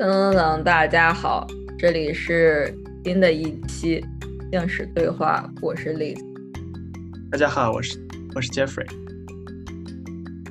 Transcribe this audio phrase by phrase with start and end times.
[0.00, 1.46] 等等等，大家好，
[1.78, 4.02] 这里是新的一期
[4.50, 6.18] 正史对话，我是 Liz。
[7.30, 7.98] 大家好，我是
[8.34, 8.86] 我是 Jeffrey。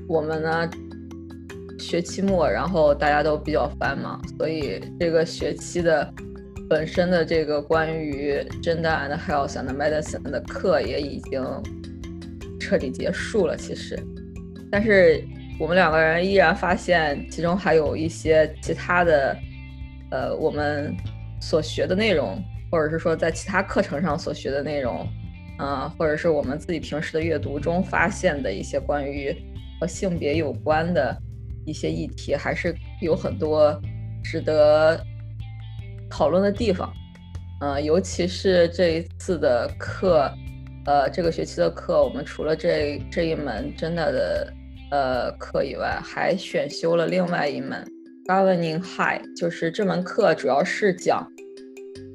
[0.08, 0.70] 我们呢，
[1.80, 6.14] 学期末，然后大家都比较繁忙，所以这个学期的
[6.70, 11.44] 本身的这个关于 Gender and Health and Medicine 的课也已经
[12.60, 13.58] 彻底结束了。
[13.58, 14.00] 其实，
[14.70, 15.24] 但是。
[15.60, 19.38] 我们两个人依然发现，其中还有一些其他的，
[20.10, 20.96] 呃，我们
[21.42, 22.42] 所学的内容，
[22.72, 25.06] 或者是说在其他课程上所学的内容，
[25.58, 29.36] 啊，或者是我们自己平时的阅读中发现的一些关于
[29.82, 31.14] 和性别有关的
[31.66, 33.78] 一些议题，还是有很多
[34.24, 34.98] 值得
[36.10, 36.90] 讨论的地方。
[37.60, 40.34] 嗯，尤其是这一次的课，
[40.86, 44.54] 呃，这个学期的课，我们除了这这一门真的的。
[44.92, 47.86] 呃，课以外还选修了另外一门
[48.26, 51.32] Governing High，就是这门课主要是讲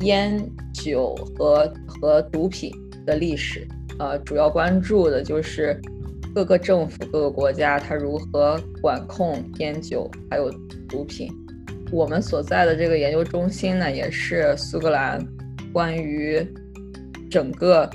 [0.01, 2.73] 烟酒和和毒品
[3.07, 3.67] 的历史。
[3.99, 5.81] 呃，主要关注的就是
[6.35, 10.51] 各个政府、各个国家它如何管控烟酒还有
[10.89, 11.33] 毒品。
[11.93, 15.25] 我们所在的这个研究中心呢，也是苏格兰
[15.73, 16.45] 关于
[17.31, 17.89] 整个。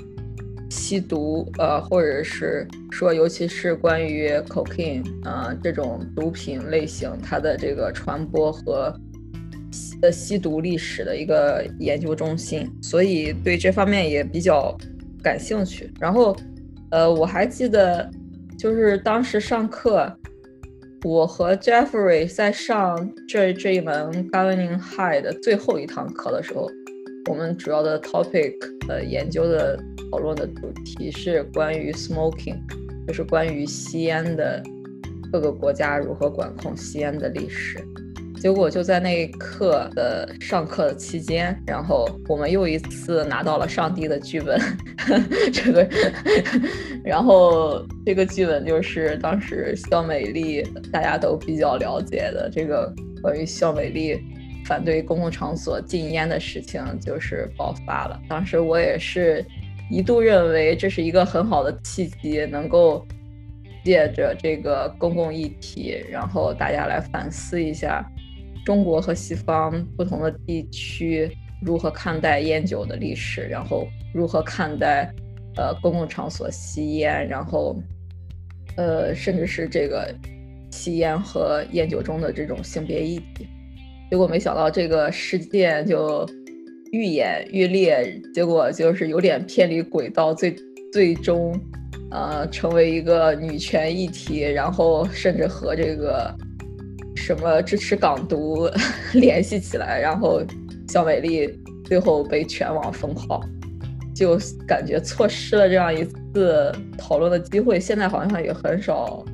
[0.70, 8.94] 吸毒，呃，或者是说，尤其是关于 cocaine，呃，这种毒品类型，它的这个传播和
[10.00, 14.76] 呃吸毒历史的一个研究中心，所以对这方面也比较
[15.22, 15.92] 感兴趣。
[15.98, 16.36] 然后，
[16.90, 18.08] 呃，我还记得，
[18.56, 20.10] 就是当时上课，
[21.02, 26.70] 我和 Jeffrey 在上这这一门 Governing High 的最后一堂课的时候，
[27.28, 28.54] 我们主要的 topic，
[28.88, 29.78] 呃，研究的。
[30.10, 32.56] 讨论的主题是关于 smoking，
[33.06, 34.60] 就是关于吸烟的
[35.30, 37.78] 各个国家如何管控吸烟的历史。
[38.40, 44.60] 结果就在那一刻的上课的期间，然后我们又一次拿到了上帝的剧本，
[45.52, 45.88] 这个，
[47.04, 52.92] 然后这个剧本就是当时肖美丽大家都比较了解的这个
[53.22, 54.20] 关于肖美丽
[54.70, 58.22] 反对公共场所禁烟的事情就是爆发了。
[58.28, 59.44] 当时我也是。
[59.92, 63.04] 一度认为这是一个很好的契机，能够
[63.84, 68.08] 借着这个公共议题，然后大家来反思一下
[68.64, 71.28] 中国和西方不同的地区
[71.60, 75.12] 如何看待烟酒的历史，然后如何看待
[75.56, 77.76] 呃公共场所吸烟，然后
[78.76, 80.14] 呃甚至是这个
[80.70, 83.48] 吸烟和烟酒中的这种性别议题。
[84.10, 86.28] 结果没想到这个事件就。
[86.92, 90.52] 愈演愈烈，结果就是有点偏离轨道，最
[90.92, 91.56] 最终，
[92.10, 96.34] 呃，成为一个女权议题，然后甚至和这个
[97.14, 98.68] 什么支持港独
[99.14, 100.42] 联系起来，然后
[100.88, 101.48] 肖美丽
[101.84, 103.40] 最后被全网封号，
[104.12, 106.04] 就感觉错失了这样一
[106.34, 107.78] 次讨论的机会。
[107.78, 109.24] 现在好像也很少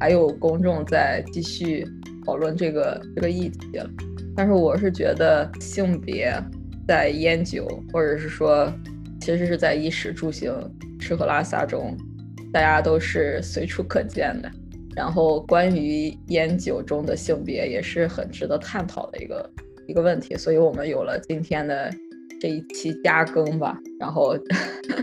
[0.00, 1.86] 还有公众在继续
[2.26, 3.88] 讨论这个这个议题了。
[4.36, 6.34] 但是我是觉得性别。
[6.86, 8.70] 在烟酒，或者是说，
[9.18, 10.52] 其实是在衣食住行、
[11.00, 11.96] 吃喝拉撒中，
[12.52, 14.50] 大家都是随处可见的。
[14.94, 19.50] 然后，关于烟酒中的性别，也是很值得探讨的一个
[19.86, 20.36] 一个问题。
[20.36, 21.90] 所以我们有了今天的
[22.38, 23.78] 这一期加更吧。
[23.98, 24.36] 然后，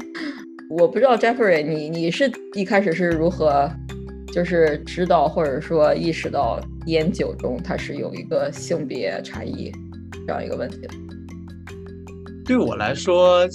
[0.70, 3.68] 我不知道 Jeffrey，你你是一开始是如何，
[4.31, 9.72] 就是知道或者说意识到烟酒中它是有一个性别差异
[10.25, 10.78] 这样一个问题？
[12.46, 13.47] 对我来说，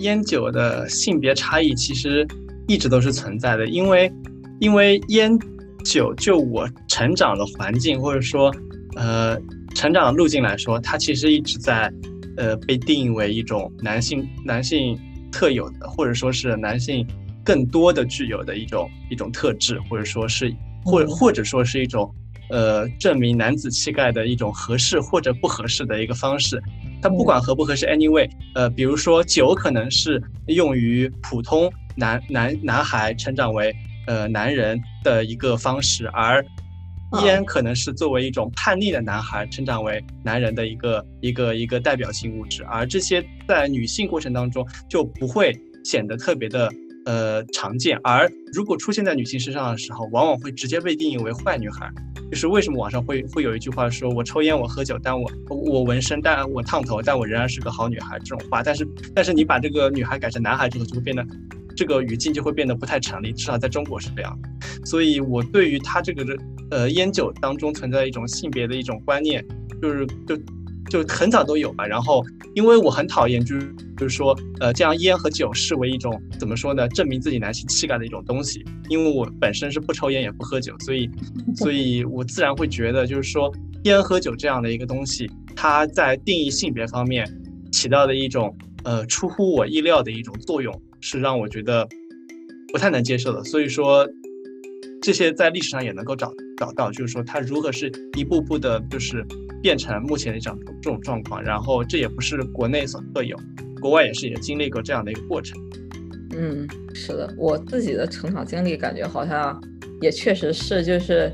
[0.00, 2.26] 烟酒的性别差异其实
[2.66, 4.12] 一直都是存在的，因为，
[4.60, 5.38] 因为烟
[5.84, 8.52] 酒就我成长的环境或者说，
[8.96, 9.38] 呃，
[9.74, 11.92] 成长的路径来说，它其实一直在，
[12.36, 14.98] 呃，被定义为一种男性男性
[15.30, 17.06] 特有的，或者说是男性
[17.44, 20.52] 更多的具有的一种一种特质，或者说是
[20.84, 22.12] 或或者说是一种，
[22.50, 26.60] 呃，证明男子气概的一种合适或者不合适的一个方式。
[27.02, 33.74] 它不管合不合适，anyway，呃，比如说酒可能是用于普通男男男孩成长为
[34.06, 36.42] 呃男人的一个方式，而
[37.22, 45.54] 烟可能是作为一种叛逆的男孩成长为男人的一个一个一个代表性物质，而这些在女性过程当中就不会
[45.84, 46.72] 显得特别的。
[47.04, 47.98] 呃，常见。
[48.02, 51.90] 而如果出现在女性身上的时候，往往会直接被定义为坏女孩。
[52.30, 61.24] 就是为什么网上会会有一句话说：“我抽烟，我喝酒，但我我纹身，但我烫头，但我仍然是个好女孩。”这种话，但是但是你把这个女孩改成男孩之后，就会变得
[61.76, 63.32] 这个语境就会变得不太成立。
[63.32, 64.36] 至少在中国是这样。
[64.84, 66.36] 所以我对于他这个的
[66.70, 69.44] 呃烟酒当中存在一种性别的一种观念，
[69.80, 70.36] 就是就
[70.90, 71.86] 就很早都有吧。
[71.86, 78.64] 然后因为我很讨厌，就是就是说，呃，将烟和酒视为一种怎么说呢，证明自己男性气概的一种东西。
[78.88, 81.10] 因为我本身是不抽烟也不喝酒，所以
[81.56, 83.52] 所以我自然会觉得，就是说
[83.84, 87.26] 烟喝酒这样的一个东西，它在定义性别方面
[87.72, 91.88] 起到的一种呃出乎我意料的一种作用，是让我觉得
[92.72, 93.42] 不太能接受的。
[93.44, 94.08] 所以说。
[95.02, 99.22] 这些在历史上也能够找找到，就是说它如何是一步步的，就是
[99.64, 101.42] 变成目前的这样这种状况。
[101.42, 103.34] 然后这也不是国内所特有，
[103.80, 105.58] 国外也是也经历过这样的一个过程。
[106.36, 109.58] 嗯，是的，我自己的成长经历感觉好像
[110.02, 111.32] 也确实是，就是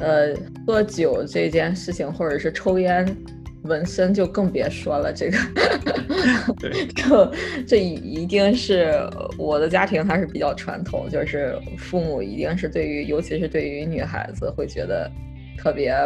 [0.00, 0.34] 呃，
[0.66, 3.14] 喝酒这件事情，或者是抽烟。
[3.64, 5.38] 纹身就更别说了，这个
[6.94, 7.32] 就
[7.66, 8.92] 这一一定是
[9.38, 15.10] 我的家庭还是比较传统，就是父母一定是对于，尤其是对于女孩子会觉得
[15.56, 15.96] 特别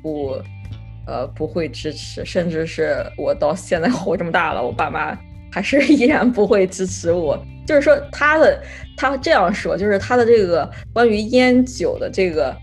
[0.00, 0.36] 不，
[1.08, 5.18] 呃，不会支持，甚至是我到现在活这么大了，我爸妈
[5.50, 7.42] 还是 依然不会支持我。
[7.66, 8.62] 就是说他的
[8.96, 12.54] 他这样说，就是他的这个关于烟酒的这个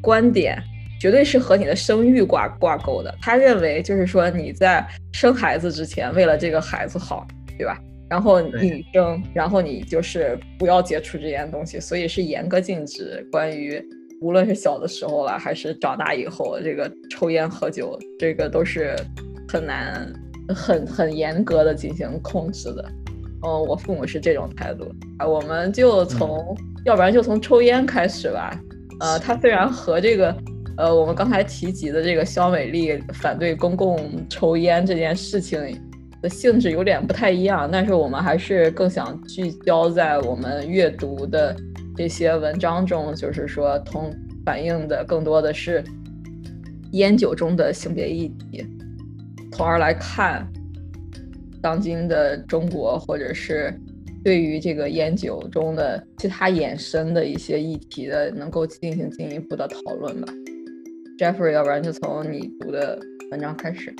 [0.00, 0.62] 观点。
[0.98, 3.14] 绝对是和你的生育挂挂钩的。
[3.20, 7.26] 他认为，就是说你在生孩子之前，为了这个孩子好，
[7.58, 7.78] 对吧？
[8.08, 13.22] 然后你生，然后你就是不要接触这些东西，所以是严格禁止。
[13.30, 13.80] 关于
[14.20, 18.96] 无论是小的时候了，还是长大以后，这个抽烟喝酒，这个都是
[19.48, 20.12] 很难、
[20.54, 22.84] 很很严格的进行控制的。
[23.46, 24.90] 嗯，我父母是这种态度。
[25.18, 28.58] 啊，我们就从，要不然就从抽烟开始吧。
[29.00, 30.36] 呃，它虽然和这个。
[30.78, 33.98] 呃，我们刚才提及的这个肖美丽反对公共
[34.28, 35.58] 抽烟这件事情
[36.20, 41.56] 的性质有点不太一样，但是我们还是更想聚焦在我们阅读的
[41.96, 44.14] 这些文章中，就是说，同
[44.44, 45.82] 反映的更多的是
[46.92, 48.66] 烟酒中的性别议题，
[49.52, 50.46] 从而来看
[51.62, 53.74] 当今的中国，或者是
[54.22, 60.32] 对于这个烟酒中的其他衍生的一些议题的，能够进行进一步的讨论吧。
[61.18, 62.98] Jeffrey，要不然就从你读的
[63.30, 63.94] 文章开始。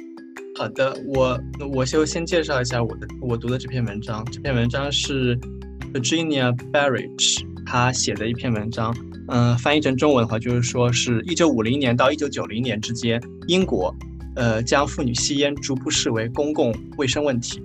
[0.58, 1.40] 好的，我
[1.74, 4.24] 我就先介绍一下我的我读的这篇文章。
[4.30, 5.36] 这篇文章是
[5.92, 8.96] Virginia Barrage 他写的一篇文章。
[9.28, 13.92] 嗯，翻译成中文的话，就是说是一九五零年到一九九零年之间，英国
[14.36, 17.60] 呃将妇女吸烟逐步视为公共卫生问题。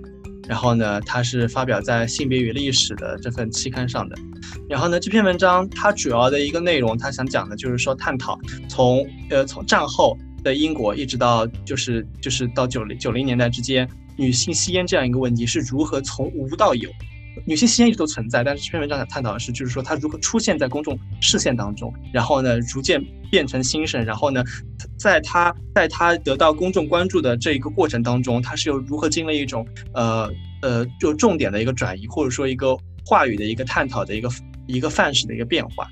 [0.48, 4.18] 然后呢，它是发表在《性别与历史》的这份期刊上的。
[4.68, 8.38] 然后呢，这篇文章它主要的一个内容，它想讲的就是说，探讨
[8.68, 13.88] 从呃从战后的英国一直到就是就是到九零九零年代之间，
[14.18, 16.89] 女性吸烟这样一个问题是如何从无到有。
[17.45, 24.43] 女性吸烟一直都存在，但是这篇文章想探讨的是，就是说它如何出现在公众视线当中，然后呢，逐渐变成新生，然后呢，
[24.97, 30.29] 在它在它得到公众关注的这一个过程当中，它是有如何经历一种呃
[30.61, 34.29] 呃就重点的一个转移，或者说一个话语的一个探讨的一个
[34.67, 35.87] 一个范式的一个变化。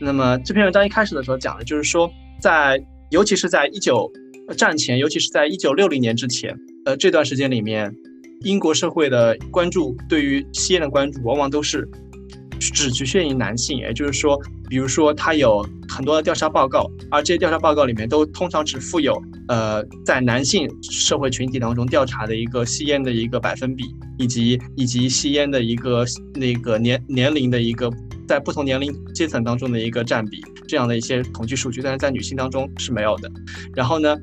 [0.00, 4.10] 那么这篇文章一开始的时候讲的就是说，在尤其是在一九
[4.56, 7.94] 战前，尤其是在一九六零年之前，呃这段时间里面。
[8.42, 11.88] 英国社会的关注对于吸烟的关注，往往都是
[12.60, 23.84] 只局限于男性，也就是说，比如说他有很多的调查报告，而这些调查报告里面都通常只附有呃在男性社会群体当中调查的一个吸烟的一个百分比，
[24.18, 26.04] 以及以及吸烟的一个
[26.34, 27.90] 那个年年龄的一个
[28.26, 33.30] 在不同年龄阶层当中的一个占比这样的一些统计数据，但是在女性当中是没有的。
[33.74, 34.16] 然后呢？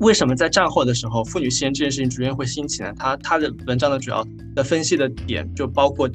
[0.00, 2.92] 为什么在战后的时候，妇女吸烟这件事情逐渐会兴起呢？
[2.96, 6.08] 他他的文章的主要的分析的点就包括，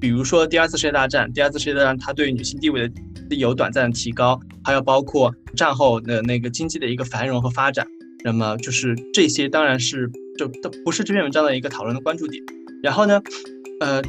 [0.00, 2.88] 比如说第二次世界大战，第二次世界大战它对女性地位
[3.28, 7.86] 的有短暂的提高，还有包括战后的那个经济的一个繁荣和发展。
[8.24, 12.42] 那么就是这些，当然是就都不是这篇文章的一个讨论的关注点。
[12.82, 13.20] 然后呢，
[13.80, 14.02] 呃，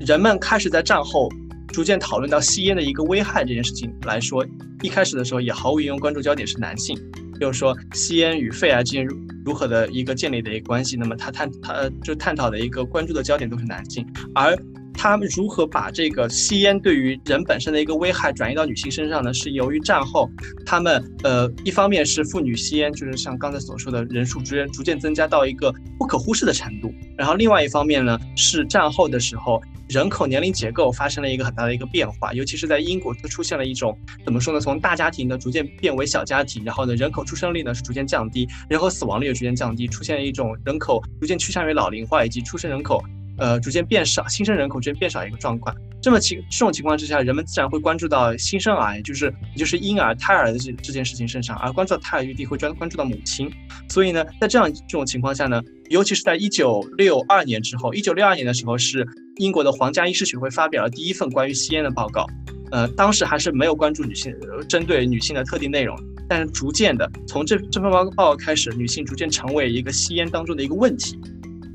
[0.00, 1.28] 人们开始在战后
[1.68, 4.44] 逐渐讨论到吸烟的一个危害这件事情来说，
[4.82, 6.96] 一开始的时候也毫无疑问关注焦点是男性。
[7.40, 9.06] 就是说，吸烟与肺癌之间
[9.44, 14.56] 如何的一个建立的一个关系，那么他探他就探讨的一个关注的焦点都是男性，而
[14.98, 19.32] 他们如何把这个吸烟对于人本身的一个危害转移到女性身上呢？
[19.32, 20.28] 是由于战后
[20.66, 29.62] 他们呃，一方面是妇女吸烟，就是像刚才所说的人数逐渐逐渐增加到一个不可忽视的程度，然后另外一方面呢，是战后的时候。
[29.88, 34.60] 人口年龄结构发生了一个很大的一个变化，尤其是在英国，它出现了一种怎么说呢？
[34.60, 43.02] 从大家庭呢逐渐变为小家庭，然后呢，人口出生率呢是逐渐降低，人口死亡率也逐渐降低，出现了一种人口逐渐趋向于老龄化，以及出生人口
[43.38, 45.74] 呃逐渐变少，新生人口逐渐变少一个状况。
[46.00, 53.50] 这么情这种情况之下，人们自然会关注到新生儿，也就是也就是婴儿胎儿的这这件事情身上，而关注到胎儿一定会专关注到母亲。
[53.88, 62.26] 所以呢，在这样这种情况下呢，尤其是在一九六二年之后，一九六二年的时候是英国的皇家医师学会发表了第一份关于吸烟的报告。
[62.70, 64.32] 呃，当时还是没有关注女性，
[64.68, 65.98] 针对女性的特定内容。
[66.28, 71.18] 但是逐渐的，从这这份报告开始，女性逐渐成为一个吸烟当中的一个问题。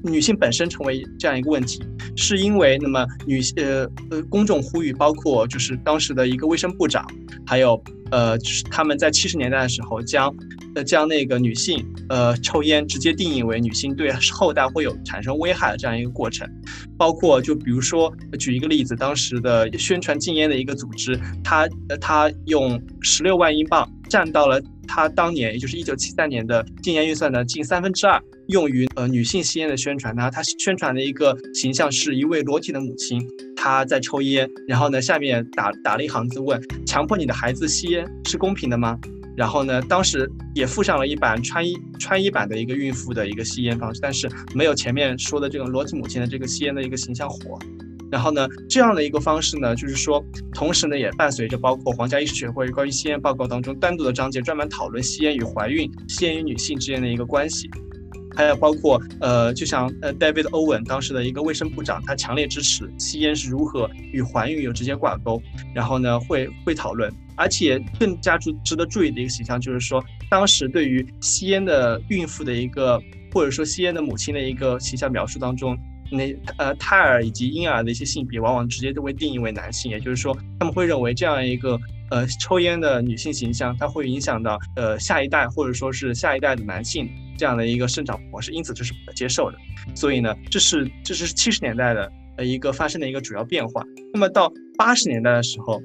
[0.03, 1.81] 女性本身成为这样一个问题，
[2.15, 7.05] 是因为那么女呃呃公众呼吁，包括就是当时的一个卫生部长，
[7.45, 7.81] 还有
[8.11, 10.33] 呃就是他们在七十年代的时候将。
[10.75, 16.49] 呃，将那个女性，呃，抽烟直接定义为女性对后代会有产生危害的这样一个过程，
[16.97, 21.69] 包括就比如说举一个例子，当时的宣传禁烟的一个组织，他
[22.01, 30.15] 他用十六万英镑占到了他当年也就是一九七三年的禁烟预算的近三分之二，用于呃女性吸烟的宣传。
[30.15, 33.21] 呢，他宣传的一个形象是一位裸体的母亲，
[33.55, 38.99] 她在抽烟，然后呢下面打打了一行字问：强迫你的孩子吸烟是公平的吗？
[39.35, 47.57] 然后呢，当时也附上了一版穿衣穿衣版的一个孕妇的一个吸烟方式，但是没有前面说的这种裸体母亲的这个吸烟的一个形象火。
[48.13, 57.67] 然后呢，这样的一个方式呢，就是说，同时呢，也伴随着包括皇家医师学会关于吸烟报告当中单独的章节，专门讨论吸烟与怀孕、吸烟与女性之间的一个关系。
[58.35, 65.41] 还有包括呃，就像呃，David Owen 当时的一个卫生部长，他强烈支持吸烟是如何与怀孕有直接挂钩。
[65.73, 67.11] 然后呢，会会讨论。
[67.35, 73.01] 而且更加注值得注意的一个形象，就是说，当时对于吸烟的孕妇的一个，
[73.31, 75.75] 或者说吸烟的母亲的一个形象描述当中，
[76.15, 81.79] 那呃胎儿以及婴儿的一些性别，往往直接都会定义为男性，也就是说，他们会认为这样一个
[82.11, 89.57] 呃抽烟的女性形象，它会影响到呃下一代或者说是下一代的男性这样的一个生长模式，因此这是不可接受的。
[89.95, 93.83] 所以呢，这是这是七十年代的呃一个发生的一个主要变化。
[94.13, 95.81] 那么到八十年代的时候。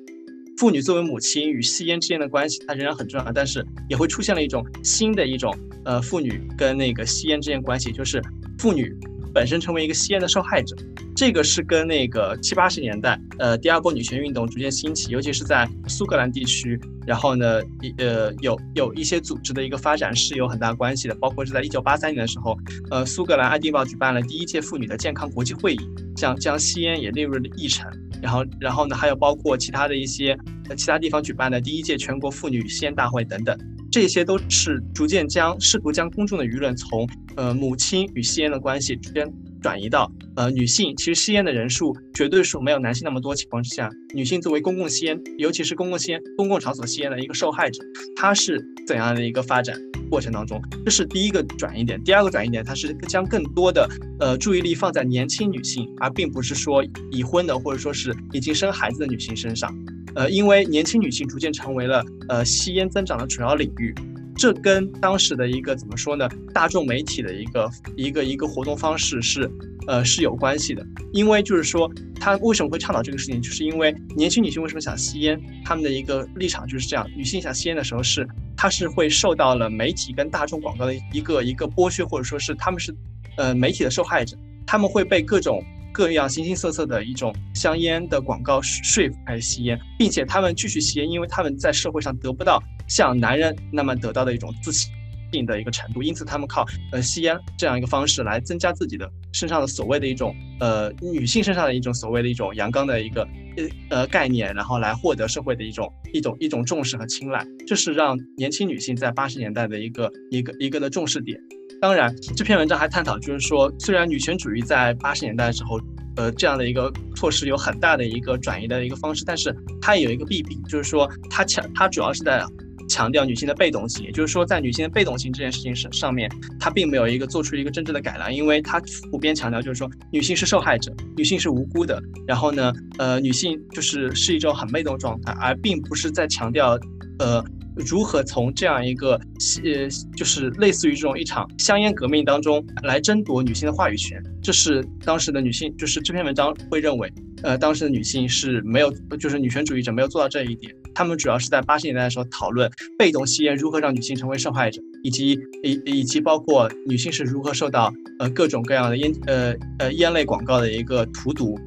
[0.61, 8.21] 妇女作为母亲与吸烟之间的关系，它仍然很重要，但是也会出现了一种新的一种呃妇女跟那个吸烟之间关系，就是
[8.59, 8.93] 妇女
[9.33, 10.77] 本身成为一个吸烟的受害者。
[11.17, 17.61] 这个是跟那个七八十年代呃第二波女权运动逐渐兴起，尤其是在苏格兰地区，然后呢
[17.99, 22.57] 呃有有一些组织的一个发展是有很大关系的，包括是在一九八三年的时候，
[22.91, 25.81] 呃苏格兰爱丁堡举办了第一届妇女的健康国际会议，
[26.15, 27.91] 将将吸烟也列入了议程。
[28.21, 30.37] 然后，然后呢，还有包括其他的一些
[30.69, 33.57] 呃其他地方举办的第一届全国妇女吸烟大会等等，
[33.91, 47.83] 这些都是逐渐将试图将公众的舆论从呃母亲与吸烟的关系之间转移到呃女性其实吸烟的人数绝对数没有男性那么多情况之下，女性作为公共吸烟，尤其是公共吸烟、公共场所吸烟的一个受害者，
[48.17, 49.77] 她是怎样的一个发展？
[50.11, 52.03] 过程当中，这是第一个转移点。
[52.03, 53.87] 第二个转移点，它是将更多的
[54.19, 59.71] 呃注意力放在年轻女性，而并不是说已婚的或者说是已经生孩子的女性身上。
[60.15, 63.95] 呃，因为年轻女性逐渐成为了呃吸烟增长的主要领域，
[64.39, 66.29] 这跟当时的一个怎么说呢？
[66.55, 69.51] 大众媒体的一个一个一个活动方式是
[69.87, 70.87] 呃是有关系的。
[71.13, 71.91] 因为就是说，
[72.21, 78.27] 他为什么会倡导这个事情，就是因为年轻女性为什么想吸烟，他们的一个立场就是这样：女性想吸烟的时候是。
[78.61, 82.93] 她是会受到了媒体跟大众广告的一个一个剥削，或者说是他们是，
[83.37, 94.91] 呃，媒体的受害者，他们会被各种各样形形色色的一种香烟的广告说服开始吸烟，并且他们继续吸烟，因为他们在社会上得不到像男人那么得到的一种自信。
[95.31, 103.29] 定的一个程度，因此他们靠呃吸烟这样一个方式来增加自己的身上的所谓的一种呃女性身上的一种所谓的一种阳刚的一个
[103.59, 111.39] 呃呃概念，然后来获得社会的一种一种一种重视和青睐，这是让年轻女性在八十年代的一个一个一个的重视点。
[111.79, 115.79] 当然，这篇文章还探讨就是说，虽然女权主义在八十年代的时候，
[116.17, 122.43] 呃这样的一个措施有很大的一个转移的一个方式，但是它也有一个弊病，就是说它强它主要是在。
[122.89, 128.81] 强调女性的被动性，也就是说，在女性的被动性这件事情上上面，它并没有一个做出一个真正的改良，因为它
[129.11, 136.79] 普遍强调就是说，女性是受害者，女性是无辜的，然后呢，呃，女性就是是一种很被动状态，而并不是在强调，
[137.19, 137.45] 呃，
[137.77, 150.75] 如何从这样一个呃，就是类似于这种一场香烟革命当中来争夺女性的话语权，这是当时的女性，就是这篇文章会认为，呃，当时的女性是没有，就是女权主义者没有做到这一点。
[150.95, 152.69] 他们主要是在八十年代的时候讨论
[152.99, 161.59] 被动吸烟如何让女性成为受害者，以及以以及包括女性是如何受到呃各种各样的烟呃呃烟类广告的一个荼毒。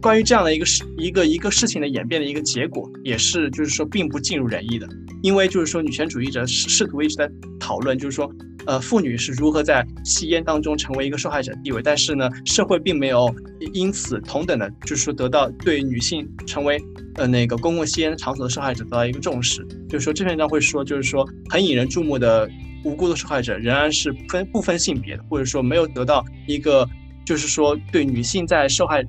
[0.00, 4.86] 关于这样的一个事一个一个事情的演变的一个结果，也是就是说并不尽如人意的，
[5.22, 7.28] 因为就是说女权主义者试试图一直在
[7.58, 8.30] 讨论，就是说
[8.66, 13.32] 呃，妇女是如何在吸烟当中成为一个受害者地位，但是呢，社会并没有
[13.72, 16.80] 因此同等的，就是说得到对女性成为
[17.14, 19.66] 呃那个公共吸烟场所的受害者得到一个重视。
[19.88, 22.50] 就是说这篇文章会说，就是说很引人注目的
[22.84, 26.88] 无辜的受害者仍然是分不分性别的，或者说没有得到一个
[27.24, 29.04] 就是说对女性在受害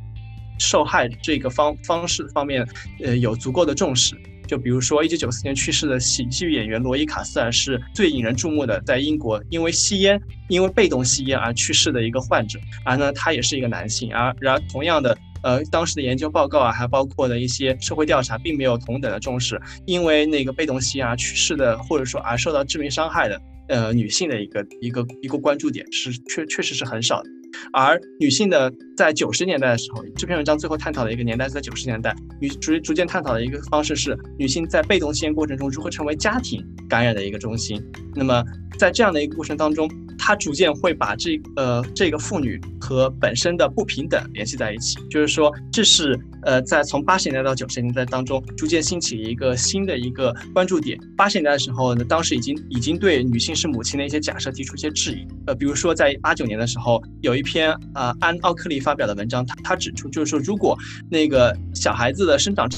[0.60, 2.68] 受害这个方方式方面
[3.04, 4.16] 呃有足够的重视。
[4.48, 14.13] 就比如说，一九九四年去世的喜剧演员罗伊·卡斯尔是最引人注目的，在英国因为吸烟、因为被动吸烟而去世的一个患者，而呢，他也是一个男性。
[14.13, 27.30] 而然而，同样的，呃，当时的研究报告啊，还包括的一些社会调查，并没有同等的重视，因为那个被动吸烟而去世的，或者说而受到致命伤害的，呃，女性的一个一个一个关注点是确确实是很少的。
[27.72, 37.82] 而女性的在九十年代的时候，这篇文章最后探讨的一个年代是在九十年代，女逐逐渐探讨的一个方式是女性在被动吸烟过程中如何成为家庭感染的一个中心。
[38.16, 38.44] 那么
[38.77, 51.00] 在这样的一个过程当中，她逐渐会把这呃这个妇女和本身的不平等联系在一起，就是说这是呃在从八十年代到九十年代当中逐渐兴起一个新的一个关注点。
[51.15, 60.77] 八十年代的时候呢，当时已经已经对女性是母亲的一些假设提出一些质疑，呃，比如说在八九年的时候有一篇呃安奥克利发表的文章，他他指出就是说，如果
[61.10, 62.70] 那个小孩子的生长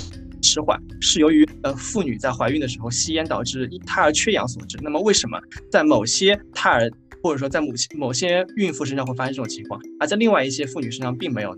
[0.41, 5.37] 迟缓是由于呃妇女在怀孕的时候吸烟导致胎儿缺氧所致，那么为什么
[5.71, 6.89] 在某些胎儿
[7.21, 11.55] 或者说在母亲某些孕妇身上会发生这种情况，而在另外一些妇女身上并没有？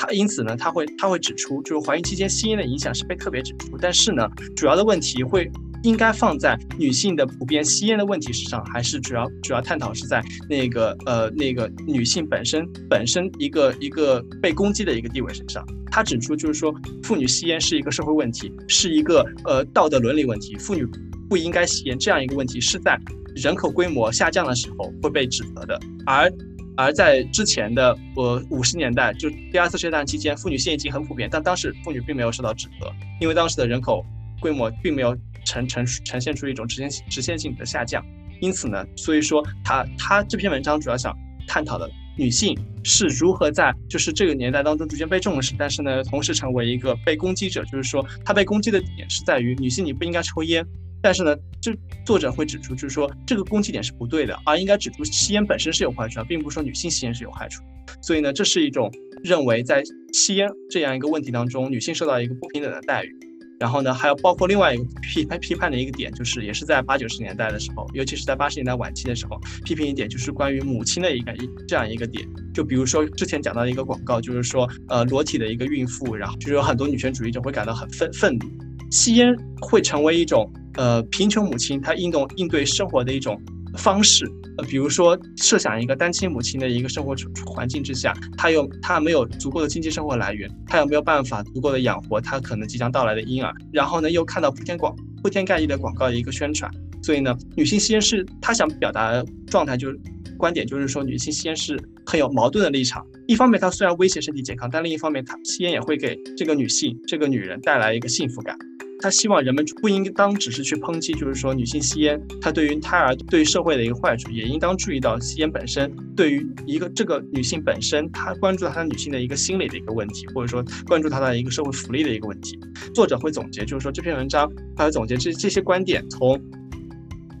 [0.00, 4.26] 他因此呢，他会他会指出，就是怀孕期间吸烟的影响是被特别指出，但是呢，
[4.56, 5.50] 主要的问题会。
[5.82, 15.66] 应该放在女性的普遍吸烟的问题上，还是主要主要探讨是在那个呃那个女性本身本身一个一个被攻击的一个地位身上？
[15.90, 16.70] 他指出就是说，
[17.02, 20.86] 妇女吸烟是一个社会问题，是一个呃道德伦理问题，妇女
[21.30, 23.00] 不应该吸烟这样一个问题是在
[23.34, 26.30] 人口规模下降的时候会被指责的，而
[26.76, 34.04] 而在之前的呃五十年代，就第二次世界大战期间，妇女吸烟已经很普遍，但当时妇女并没有受到指责，因为当时的人口
[34.40, 35.16] 规模并没有。
[35.42, 38.04] 呈呈呈现出一种直线直线性的下降，
[38.42, 41.16] 因此呢，所以说他他这篇文章主要想
[41.48, 50.64] 探讨的女性是如何在就是这个年代当中逐渐被重视，但是呢，同时成为一个被攻击者，就是说她被攻击的点是在于女性你不应该抽烟，
[51.02, 51.72] 但是呢，这
[52.04, 57.62] 作者会指出就是说这个攻击点是不对的，而应该指出吸烟本身是有坏处的，并不是说女性吸烟是有害处，
[58.02, 58.90] 所以呢，这是一种
[59.22, 59.82] 认为在
[60.12, 63.16] 吸烟这样一个问题当中，女性受到一个不平等的待遇。
[63.58, 72.26] 然后呢，还有包括另外一个批判批判的一个点，就是也是在八九十年代的时候，尤其是在八十年代晚期的时候，批评一点就是关于母亲的一个一这样一个点。
[72.54, 78.46] 就比如说之前讲到的一个广告，就是说呃裸体的一个孕妇，然后就是有很多女权主义者会感到很愤愤怒，
[78.90, 83.38] 吸烟会成为一种呃贫穷母亲她应动应对生活的一种。
[83.78, 87.14] 方式，呃，比如说设想一个单亲母亲的一个生活
[87.46, 93.54] 环境之下，她有她没有足够的经济生活来源，她有没有办法足够的养活她可能即将到来的婴儿？
[93.72, 96.68] 然后呢，又看到铺天广铺天盖地的广告的一个宣传，
[97.00, 99.96] 所以呢，女性吸烟是她想表达的状态就是
[100.36, 103.06] 观点就是说女性吸烟是很有矛盾的立场。
[103.28, 108.58] 一方面，它虽然威胁身体健康，但另一方面，它吸烟也会给这个女性这个女人带来一个幸福感。
[109.00, 122.58] 他希望人们不应当只是去抨击，就是说女性吸烟，它对于胎儿、对于社会的一个坏处，也应当注意到吸烟本身对于一个这个女性本身，她关注到她女性的一个心理的一个问题，或者说关注她的一个社会福利的一个问题。
[122.94, 126.38] 作者会总结，就是说这篇文章他会总结这这些观点，从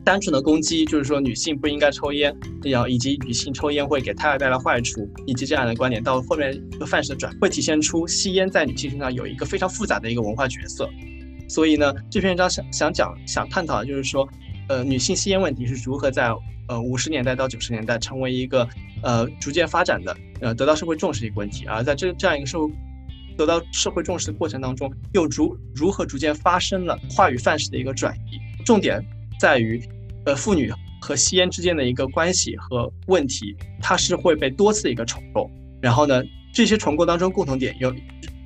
[0.02, 10.88] 单纯的攻击，就是说女性不应该抽烟，然后以及女性抽烟会给胎儿带来坏处，以及这样的观点，到后面一个范式的转，会体现出吸烟在女性身上有一个非常复杂的一个文化角色。
[11.50, 14.26] 所以呢，这篇文章想想讲、想探讨的就是说，
[14.68, 16.32] 呃，女性吸烟问题是如何在
[16.68, 18.68] 呃五十年代到九十年代成为一个
[19.02, 22.72] 呃逐渐发展的、呃得到社会重视的一个问题，而在这这样一个社会
[23.36, 28.38] 得到社会重视的过程当中，又如如何逐渐发生了话语范式的一个转移？
[28.64, 29.04] 重点
[29.40, 29.82] 在于，
[30.26, 35.50] 呃，妇女和吸烟之间的一个关系和问题，它是会被多次的一个重构，
[35.82, 36.22] 然后呢，
[36.54, 37.92] 这些重构当中共同点有。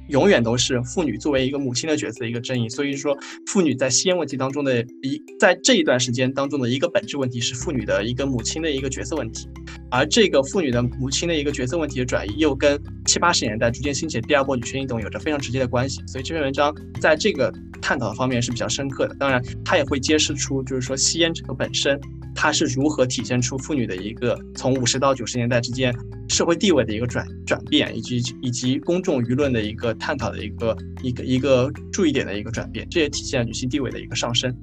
[0.09, 9.49] 永远都是妇女作为一个母亲的角色一个争议，所以说妇女在吸烟问题当中的一在这一段时间当中的一个本质问题是妇女的一个母亲的一个角色问题，
[9.91, 19.15] 而这个妇女的母亲的一个角色问题的转移，又跟七八十年代逐渐兴起的第二波女权运动有着非常直接的关系，所以这篇文章在这个探讨的方面是比较深刻的。
[19.15, 22.01] 当然，它也会揭示出就是说吸烟这个本身。
[22.37, 25.95] 它是如何体现出妇女的一个从五十到九十年代之间
[26.29, 34.55] 社会地位的一个转转变，以及以及公众舆论的一个探讨的一个一个一个注意点的一个转变，这也体现了女性地位的一个上升。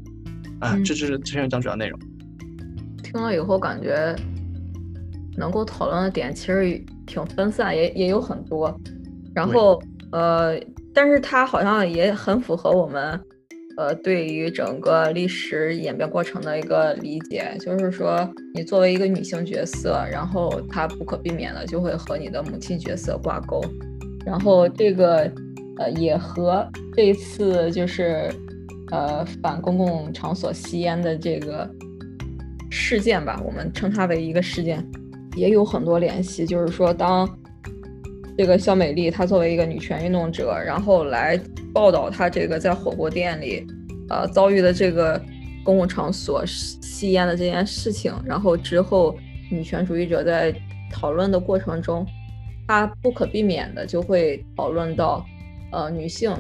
[0.60, 2.00] 啊，这就是这篇文章主要内容。
[3.04, 4.15] 听了以后感觉
[5.36, 8.80] 能够讨论的点其实挺分散，也也有很多。
[9.34, 10.60] 然后呃，
[10.93, 13.19] 但是它好像也很符合我们
[13.82, 23.60] 呃对于整个历史演变过程的一个理解，就是说你作为一个女性角色，然后她不可避免的就会和你的母亲角色挂钩。
[24.24, 25.32] 然后这个
[25.78, 28.32] 呃也和这一次就是
[28.91, 31.67] 呃反公共场所吸烟的这个。
[32.74, 34.82] 事件吧，我们称它为一个事件，
[35.36, 36.46] 也有很多联系。
[36.46, 37.28] 就是说，当
[38.38, 41.39] 这个肖美丽她作为一个女权运动者，然后来
[41.74, 43.65] 报道她这个在火锅店里，
[44.10, 45.22] 呃，遭遇的这个
[45.63, 49.15] 公共场所吸烟的这件事情，然后之后
[49.52, 50.54] 女权主义者在
[50.91, 52.06] 讨论的过程中，
[52.67, 55.26] 她不可避免的就会讨论到，
[55.72, 56.34] 呃，女性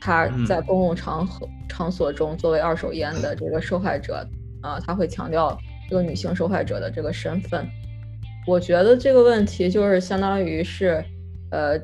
[0.00, 4.26] 她在公共场合场所中作为二手烟的这个受害者。
[4.60, 5.58] 啊，她会强调
[5.90, 7.66] 这个女性受害者的这个身份。
[8.46, 11.02] 我觉得这个问题就是相当于是，
[11.50, 11.78] 呃，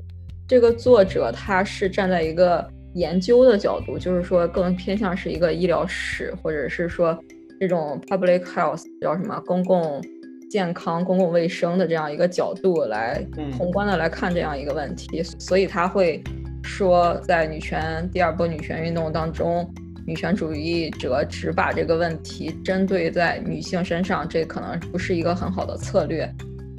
[0.47, 7.17] 这个作者他是站在一个研究的角度，就是说更偏向是一个医疗史，或者是说
[7.61, 10.03] 这种 public health 叫什么公共
[10.51, 13.25] 健康、公共卫生的这样一个角度来
[13.57, 16.23] 宏观的来看这样一个问题，所以他会
[16.65, 19.73] 说，在女权第二波女权运动当中。
[20.09, 26.27] 女权主义者只把这个问题针对在女性身上，这可能不是一个很好的策略。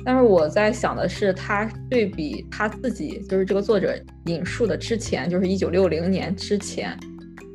[0.03, 6.97] 但是我在想的是，他对比他自己，就是这个作者引述的之前，就是一九六零年之前，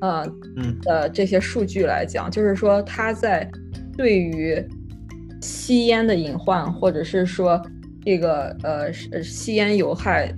[0.00, 0.24] 呃，
[0.58, 3.50] 嗯的这些数据来讲，就是说他在
[3.96, 4.64] 对于
[5.42, 7.60] 吸烟的隐患，或者是说
[8.04, 8.92] 这个呃
[9.24, 10.32] 吸烟有害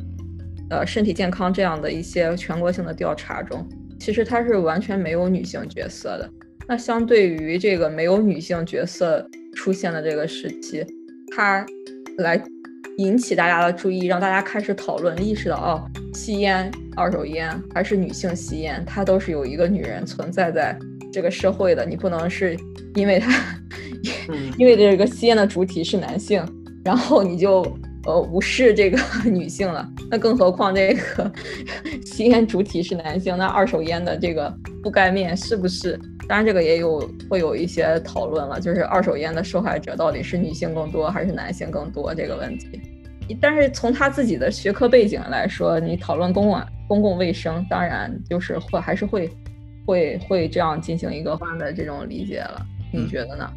[0.71, 3.69] 呃身体健康这样的一些全国性的调查中。
[4.07, 6.31] 其实它是完全没有女性角色的。
[6.69, 10.87] 那相对于这个没有女性角色出现的这个时期，
[11.37, 11.67] 它
[12.19, 12.41] 来
[12.99, 20.79] 引起大家的注意，让大家开始讨论，意识到哦，吸烟、二手烟还是女性吸烟，它都是有一个女人存在在
[21.13, 21.85] 这个社会的。
[21.85, 22.57] 你不能是
[22.95, 23.61] 因为它，
[24.57, 26.47] 因为这个吸烟的主体是男性，
[26.85, 27.77] 然后你就。
[28.07, 31.31] 呃，无视这个 女性了，那更何况这个
[32.07, 34.49] 吸烟主体是男性，那二手烟的这个
[34.83, 35.99] 覆盖面是不是？
[36.29, 42.81] 当然，这个也有会有一些讨论了，就是二手烟的受害者到底是女性更多还是男性更多这个问题。
[43.41, 49.29] 但是从他自己的学科背景来说，你讨论公共公共卫生，当然就是会还是会
[49.85, 52.65] 会会这样进行一个换的这种理解了。
[52.93, 53.51] 你觉得呢？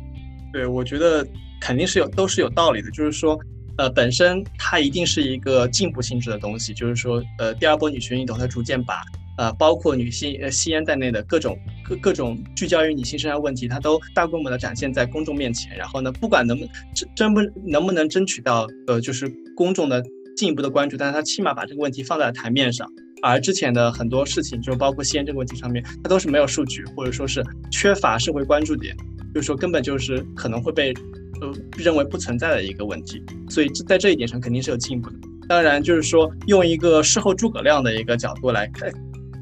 [0.52, 1.26] 对，我觉得
[1.62, 3.40] 肯定是有都是有道理的，就是说。
[3.80, 9.02] 呃，本身它一定是一个进步性质的东西，就是说，呃，第二波女权运动它逐渐把
[9.38, 15.78] 呃包括女性呃吸烟在内的各种各各种聚焦于女性身上问题，它都大规模的展现在公众面前。
[15.78, 20.04] 然后呢，不管能不争争不能不能争取到呃就是公众的
[20.36, 22.86] 进一步的关注，但是它起码把这个问题放在了台面上。
[23.22, 28.94] 而之前的很多事情，就包括吸烟这个问题上面，它都是没有数据，或者说是缺乏社会关注点，
[29.34, 30.94] 就是说根本就是可能会被。
[31.42, 35.16] 呃，认为不存在的一个问题，所以在这一点上肯定是有进步的。
[35.48, 38.92] 当然，就是说用一个事后诸葛亮的一个角度来看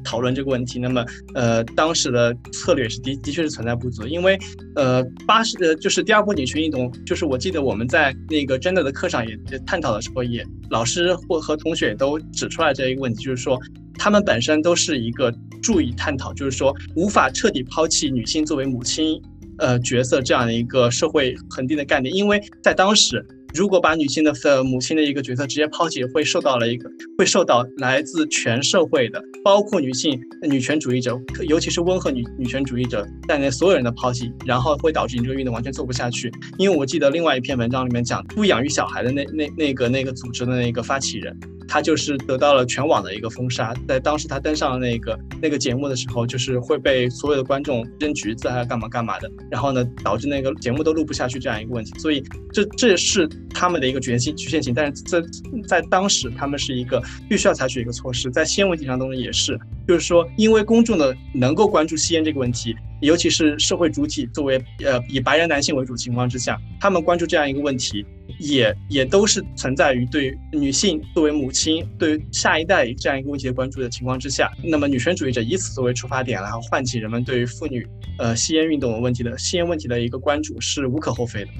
[0.04, 4.38] 讨论这个问题，那么呃，当时的策略是的的确是存在不足，因为
[4.76, 13.60] 呃，八十呃就是第二波女权运动，就是我记得我们在那个真的的课上也探讨的时候，也老师或和同学都指出来这一个问题，就是说
[13.94, 19.20] 他们本身都是一个注意探讨，就是说无法彻底抛弃女性作为母亲。
[19.58, 23.24] 呃，角色这样的一个社会恒定的概念，因为在当时。
[23.54, 31.18] 如果把女性的呃母亲的一个角色直接抛弃，会受到了一个会受到来自全社会的，包括女性女权主义者，
[31.48, 36.30] 尤其是温和女女权主义者在内所有人的抛弃，然后会导致你这个运动完全做不下去。
[36.58, 41.34] 因为我记得另外一篇文章里面讲不养育小孩的那那那个那个组织的那个发起人，
[41.68, 43.74] 他就是得到了全网的一个封杀。
[43.86, 51.92] 在当时他登上了那个那个节目的时候，就是会被所有的观众扔橘子还是干嘛干嘛的，然后呢导致那个节目都录不下去这样一个问题。
[51.98, 53.28] 所以这这是。
[53.58, 55.20] 他们的一个决心局限性，但是在
[55.66, 68.04] 在当时，他们是一个必须要采取一个措施，在吸烟问题上当中也是，就是说，因为公众的能够关注吸烟这个问题，尤其是社会主体作为呃以白人男性为主情况之下，他们关注这样一个问题，
[68.38, 77.86] 也也都是存在于对女性作为母亲对下一代这样一个问题的关注的情况之下，那么女权主义者以此作为出发点，然后唤起人们对于妇女
[78.18, 81.50] 呃吸烟运动问题的吸烟问题的一个关注，是无可厚非的。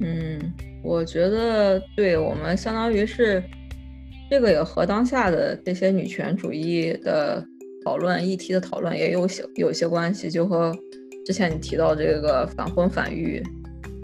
[0.00, 0.52] 嗯。
[0.82, 3.42] 我觉得，对我们相当于是
[4.30, 7.44] 这个也和当下的这些女权主义的
[7.86, 10.76] 讨论议题的讨论也有些有些关系，就和
[11.24, 13.40] 之前你提到这个反婚反育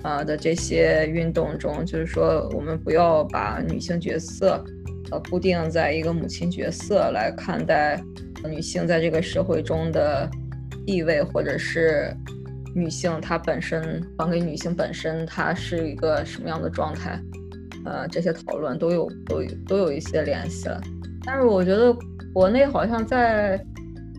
[0.04, 4.64] 呃的这些运动中，就是说我们不要把女性角色
[5.10, 8.00] 呃固定在一个母亲角色来看待
[8.44, 10.30] 女性在这个社会中的
[10.86, 12.16] 地位，或者是
[12.76, 17.20] 女性她本身还给女性本身她是一个什么样的状态，
[17.84, 20.80] 呃，这些讨论都有都有都有一些联系了。
[21.24, 21.92] 但是我觉得
[22.32, 23.60] 国内好像在。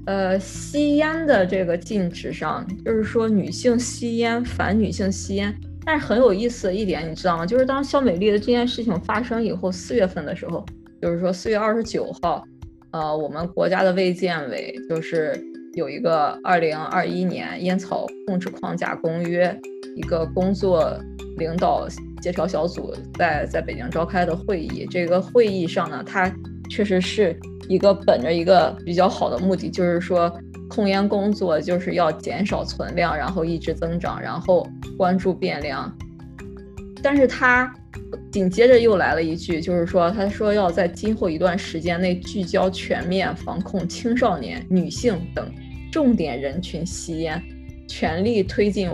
[0.05, 5.55] 呃，吸烟的这个禁止上，就是说女性吸烟，反女性吸烟。
[5.85, 7.45] 但是很有意思的一点，你知道吗？
[7.45, 10.65] 就是当肖美丽的这件事情发生以后，四月份的时候，
[11.01, 12.43] 就是说四月二十九号，
[12.91, 15.37] 呃，我们国家的卫健委就是
[15.73, 19.57] 有一个二零二一年烟草控制框架公约
[19.95, 20.97] 一个工作
[21.37, 21.87] 领导
[22.21, 24.85] 协调小组在在北京召开的会议。
[24.89, 26.29] 这个会议上呢，它
[26.69, 27.37] 确实是。
[27.73, 30.31] 一个本着一个比较好的目的，就是说
[30.69, 35.91] 控烟工作就是要减少存量，然后抑制增长，然后关注变量。
[37.01, 37.73] 但是他
[38.31, 45.51] 紧接着又来了一句，就是说他说要在今后一段时间内聚焦全面防控青少年、女性等
[45.91, 47.41] 重点人群吸烟，
[47.89, 48.87] 全力推进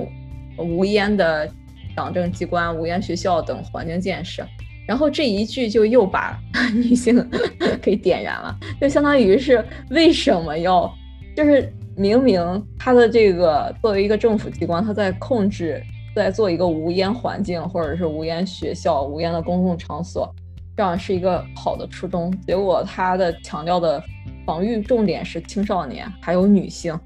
[0.57, 1.51] 无烟的
[1.93, 4.47] 党政机关、无烟学校等环境建设。
[4.89, 6.35] 然后这一句就又把
[6.73, 7.23] 女性
[7.79, 10.91] 给点燃了，就相当于是为什么要，
[11.37, 12.41] 就是明明
[12.75, 15.79] 他的这个作为一个政府机关，他在控制，
[16.15, 20.27] 在做一个无烟环境或者是无烟学校、无烟的公共场所，
[20.75, 22.35] 这样是一个好的初衷。
[22.47, 24.01] 结果他的强调的
[24.43, 26.99] 防御重点是青少年还有女性，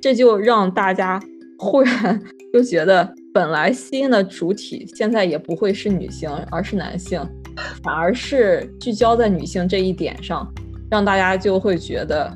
[0.00, 1.20] 这就让大家
[1.58, 2.18] 忽然
[2.50, 3.14] 就觉得。
[3.36, 7.20] 本来吸引的主体现在也不会是女性，而是男性，
[7.82, 10.50] 反而是聚焦在女性这一点上，
[10.90, 12.32] 让大家就会觉得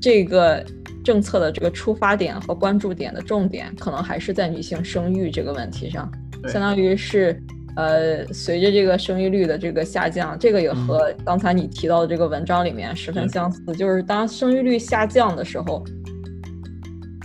[0.00, 0.64] 这个
[1.02, 6.08] 政策的这个出发点和关注点的重点可能还是在女性生育这个问题上，
[6.46, 7.36] 相当于是
[7.74, 15.84] 呃，随着这个生育率的这个下降，这个也和刚才你提到的这个文章里面十分相似，就是当生育率下降的时候。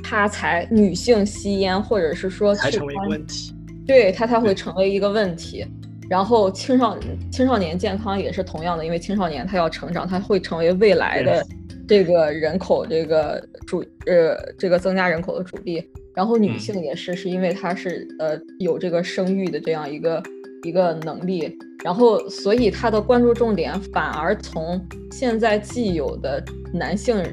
[0.10, 3.54] 他才女性吸烟，或者是说才成为一个问题，
[3.86, 5.64] 对他才会成为一个问题。
[6.10, 6.98] 然后青少
[7.32, 11.46] 青少年健康也是同样的，因为青少年他要成长，他会成为未来的
[11.88, 15.88] 这个人口这个主呃这个增加人口的主力。
[16.16, 20.24] 然后女性也是，是因为她是呃有这个生育的这样一个
[20.64, 26.44] 一个能力，然后所以她的关注重点反而从现在既有的
[26.74, 27.24] 男性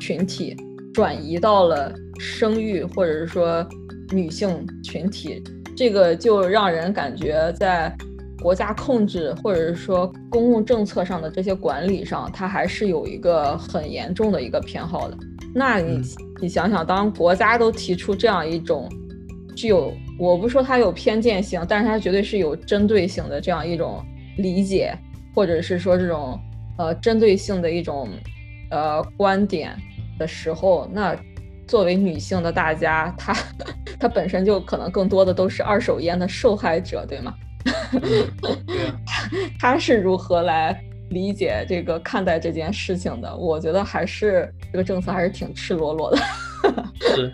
[0.00, 0.56] 群体
[0.92, 1.94] 转移到了。
[2.18, 3.66] 生育或者是说
[4.12, 5.42] 女性群体，
[5.76, 7.94] 这个就让人感觉在
[8.40, 15.16] 国家控制或者是说公共政策上的这些管理上，它还是有一个很严重的一个偏好的。
[15.54, 16.00] 那你
[16.40, 18.88] 你想想，当国家都提出这样一种
[19.56, 24.04] 具有，我不说它有偏见性，但是它绝对是有针对性的这样一种
[24.36, 24.96] 理解，
[25.34, 26.38] 或者是说这种
[26.78, 28.08] 呃针对性的一种
[28.70, 29.74] 呃观点
[30.18, 31.16] 的时候，那。
[31.66, 33.34] 作为女性的大家，她
[33.98, 37.34] 她本身就可能更多的都是二手烟的受害者，对吗？
[39.58, 43.36] 她是如何来理解这个看待这件事情的？
[43.36, 46.18] 我觉得还是这个政策还是挺赤裸裸的。
[47.14, 47.32] 是，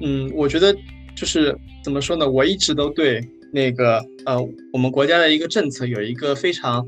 [0.00, 0.74] 嗯，我觉得
[1.14, 2.28] 就是怎么说呢？
[2.28, 3.20] 我一直都对
[3.52, 4.38] 那个呃，
[4.72, 6.86] 我们国家的一个政策有一个非常，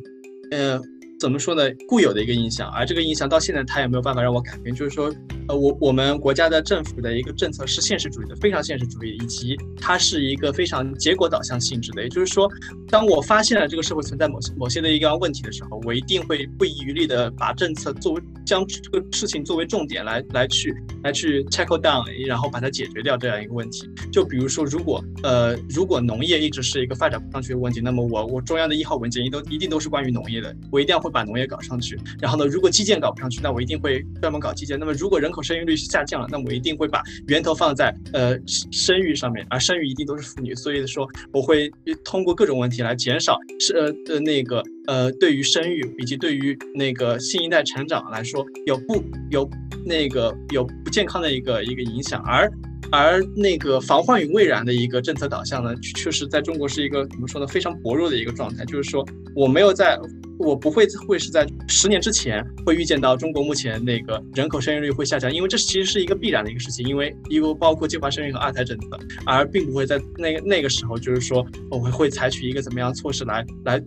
[0.51, 0.81] 呃。
[1.19, 1.63] 怎么说呢？
[1.89, 4.75] 固有的一个印象，而这个印象到现在他也没有办法让我改变。
[4.75, 5.11] 就是说，
[5.49, 12.03] 呃，我我们国家的政府的一个政策是现实主义的，非常现实主义，以及它是一个非常结果导向性质的。
[12.03, 12.51] 也就是说，
[12.89, 23.89] 当我发现了这个社会存在某些某些的一个问题的时候，我一定会不遗余力的把政策作为将这个事情作为重点来来去来去 check down，然后把它解决掉这样一个问题。
[24.13, 31.06] 就比如说，如果呃如果农业一直是一个发展不上去的问题，那么我我中央的一号文件一都一定都是关于农业的，我一定要。
[31.07, 34.79] 会把农业搞上去，然后呢，如果基建搞不上去，那我一定会专门搞基建。
[34.79, 38.37] 那么，如果人口生育率下降了，那我一定会把源头放在呃
[38.71, 40.55] 生育上面，而生育一定都是妇女。
[40.55, 41.71] 所以说，我会
[42.05, 49.49] 通过各种问题来减少是呃的那个呃对于生育以及对于那个新一代成长来说有不有
[49.85, 52.51] 那个有不健康的一个一个影响，而。
[52.91, 58.65] 而那个防患于未然的一个政策导向呢，确实在中国是一个怎么说呢，非常薄弱的一个状态。
[58.65, 59.99] 就是说，我没有在，
[60.39, 73.83] 我不会会是在十年之前会预见到中国目前那个人口生育率会下降，因为这其实是一个必然的一个事情，因为因为包括计划生育和二胎政策，而并不会在那个那个时候，就是说我会会采取一个怎么样措施来来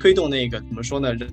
[0.00, 1.28] 推动那个怎么说呢人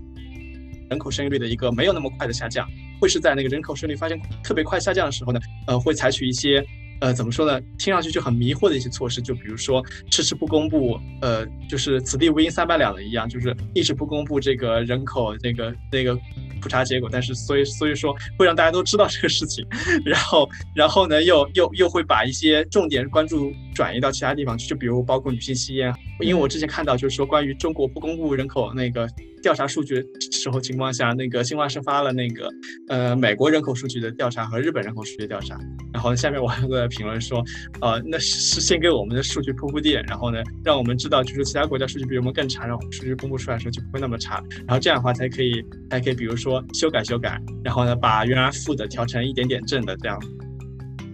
[0.90, 2.68] 人口生育率的一个没有那么快的下降，
[3.00, 6.62] 会是在那个人口生育率发现特别快下降的时候呢，呃，会采取一些。
[7.02, 7.60] 呃，怎么说呢？
[7.78, 16.14] 听上去就很迷惑的一些措施，就比如说迟迟不公布，呃，就是此地无银三百两的一样，就是一直不公布这个人口这个那个
[16.62, 19.66] 普查结果，但是所以所以说会让大家都知道这个事情，
[20.04, 29.08] 然后然后呢又又又会把一些重点关注转移到其他地方去，就比如包括女性吸烟，因为我之前看到就是说关于中国不公布人口那个。
[29.42, 32.50] 调查数据时候情况下，那个新华社发了那个
[32.88, 35.58] 呃美国人口数据的调查和日本人口数据调查，
[35.94, 37.44] 然后下面网友都在评论说，
[37.82, 50.20] 呃，那是先给我们的数据铺铺垫，然后呢，让我们知道就是其他国家数据比我们更差，然后数据公布出来的时候就不会那么差，然后这样的话才可以才可以比如说修改修改，然后呢把原来负的调成一点点正的这样，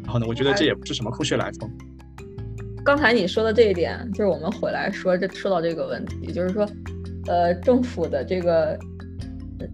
[0.04, 1.70] 然后呢，我觉得这也不是什么空穴来风。
[2.84, 6.68] 刚才你说的这一点，就是我们回来说这说到这个问题，就是说。
[7.28, 8.78] 呃，政府的这个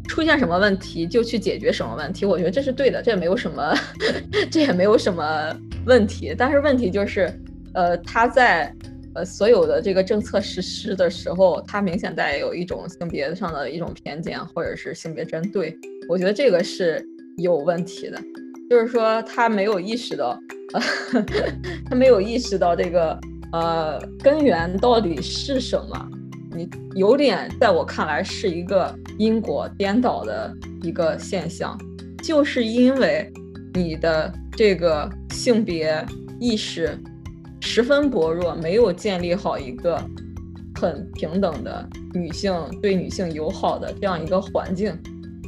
[0.08, 3.74] 出现什么问题就去解决什么问题，我觉得这是对的，这也没有什么，
[4.50, 5.54] 这也没有什么
[5.86, 6.34] 问题。
[6.38, 7.32] 但是问题就是，
[7.74, 8.74] 呃，他在
[9.16, 15.78] 呃所有的这个政策实施的时候，他明显带有一种性别上的一种偏见，或者是性别针对。
[16.08, 17.06] 我觉得这个是
[17.38, 18.18] 有问题的，
[18.70, 20.40] 就是说他没有意识到，
[20.74, 20.82] 呃
[21.90, 23.20] 他没有意识到这个
[23.52, 26.10] 呃根源到底是什么。
[26.54, 31.78] 你有点在我看来是一个因果颠倒的一个现象，
[32.22, 33.32] 就是因为
[33.74, 36.06] 你的这个性别
[36.40, 36.98] 意识
[37.62, 39.98] 十分薄弱，没有建立好一个
[40.76, 44.94] 很平等的女性对女性友好的这样一个环境，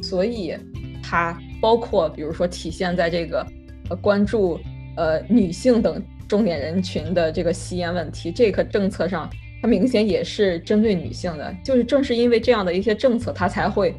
[0.02, 0.56] 所以
[1.02, 3.46] 它包括比如说体现在这个
[3.90, 4.58] 呃关注
[4.96, 9.28] 呃女性等重点人群的这个吸烟问题这个政策上。
[9.64, 13.94] 它明显也是针对女性的，就是正是因为这样的一些政策，它才会，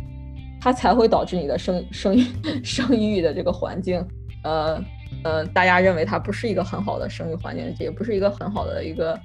[0.61, 2.23] 它才会导致你的生生育
[2.63, 3.99] 生育的这个环境，
[4.43, 4.79] 呃
[5.23, 9.19] 呃，大家认为它不是一个很好的生育环境，也不是一个很好的一个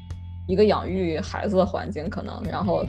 [0.48, 2.86] 一个养育孩子的环境，可能，然后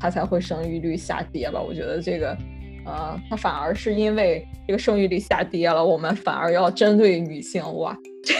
[0.00, 1.60] 它才会生育率下跌吧？
[1.60, 2.34] 我觉得这个。
[2.86, 8.34] 呃，它反而是因为这个生育率下跌了，我们反而要针对女性哇，这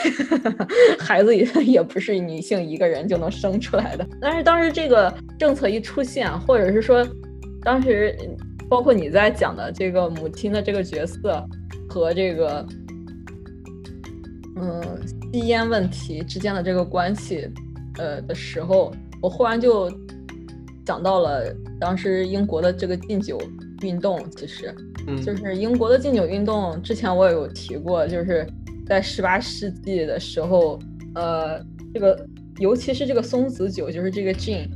[1.03, 4.07] 孩子也也不是女性一个人就能生出来的。
[4.21, 7.07] 但是当时这个政策一出现，或者是说，
[7.63, 8.15] 当时
[8.69, 11.43] 包括你在讲的这个母亲的这个角色
[11.89, 12.67] 和这个
[14.57, 14.83] 嗯
[15.33, 17.49] 吸烟问题之间的这个关系，
[17.99, 19.91] 呃的时候，我忽然就
[20.87, 21.45] 想到了
[21.81, 23.41] 当时英国的这个禁酒。
[23.83, 24.75] 运动其实，
[25.25, 26.81] 就是英国的禁酒运动。
[26.83, 28.47] 之前我也有提过，就是
[28.87, 30.79] 在十八世纪的时候，
[31.15, 31.61] 呃，
[31.93, 32.27] 这个
[32.59, 34.69] 尤其是这个松子酒，就是这个 gin，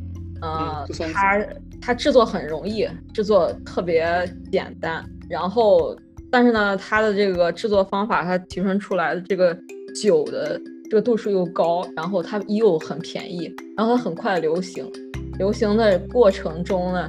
[0.42, 1.46] 呃，它
[1.80, 4.06] 它制作很容易，制作特别
[4.50, 5.04] 简单。
[5.28, 5.96] 然后，
[6.30, 9.56] 但是呢，它的这个制作方法，它提纯出来的这个
[10.02, 14.90] 酒的这个度数又高，然后它又很便宜，然后它很快流行。
[15.38, 17.06] 流行的过程中呢。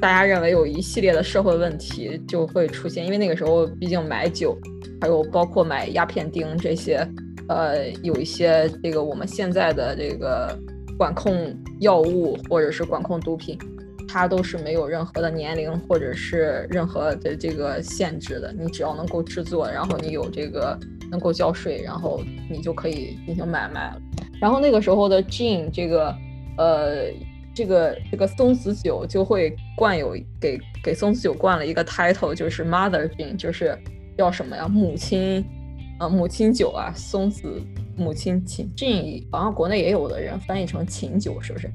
[0.00, 4.56] 大家认为有一系列的社会问题就会出现，因为那个时候毕竟买酒，
[5.00, 7.04] 还有包括买鸦片钉这些，
[7.48, 10.56] 呃，有一些这个我们现在的这个
[10.96, 13.58] 管控药物或者是管控毒品，
[14.06, 18.52] 它都是没有任何的年龄或者是任何的这个限制的。
[18.52, 20.78] 你只要能够制作，然后你有这个
[21.10, 24.00] 能够交税，然后你就可以进行买卖了。
[24.40, 26.14] 然后那个时候的 gin 这个，
[26.56, 27.06] 呃。
[27.58, 33.76] 这个这个松子酒就会灌有给给松子酒灌了一个 title，就是 mother gin，就是
[34.16, 34.68] 叫什么呀？
[34.68, 35.44] 母亲，
[35.98, 37.60] 呃，母亲酒啊，松子
[37.96, 41.68] 母亲琴这好像国内也有的人翻译成琴酒，是不是？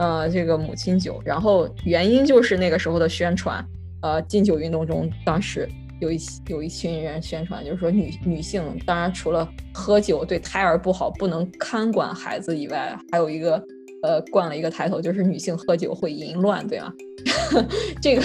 [0.00, 3.64] 呃，这个母亲酒，然后原因就是那个时候的宣传，
[4.02, 5.68] 呃，禁酒运动中，当时
[6.00, 13.64] 有一有一群人宣传，就是说女女性，当然除了喝酒对胎儿不好，不能看管孩子以外，还有一个。
[14.02, 16.92] 呃，冠了一个抬头，就是女性喝酒会淫乱，对吗？
[18.00, 18.22] 这个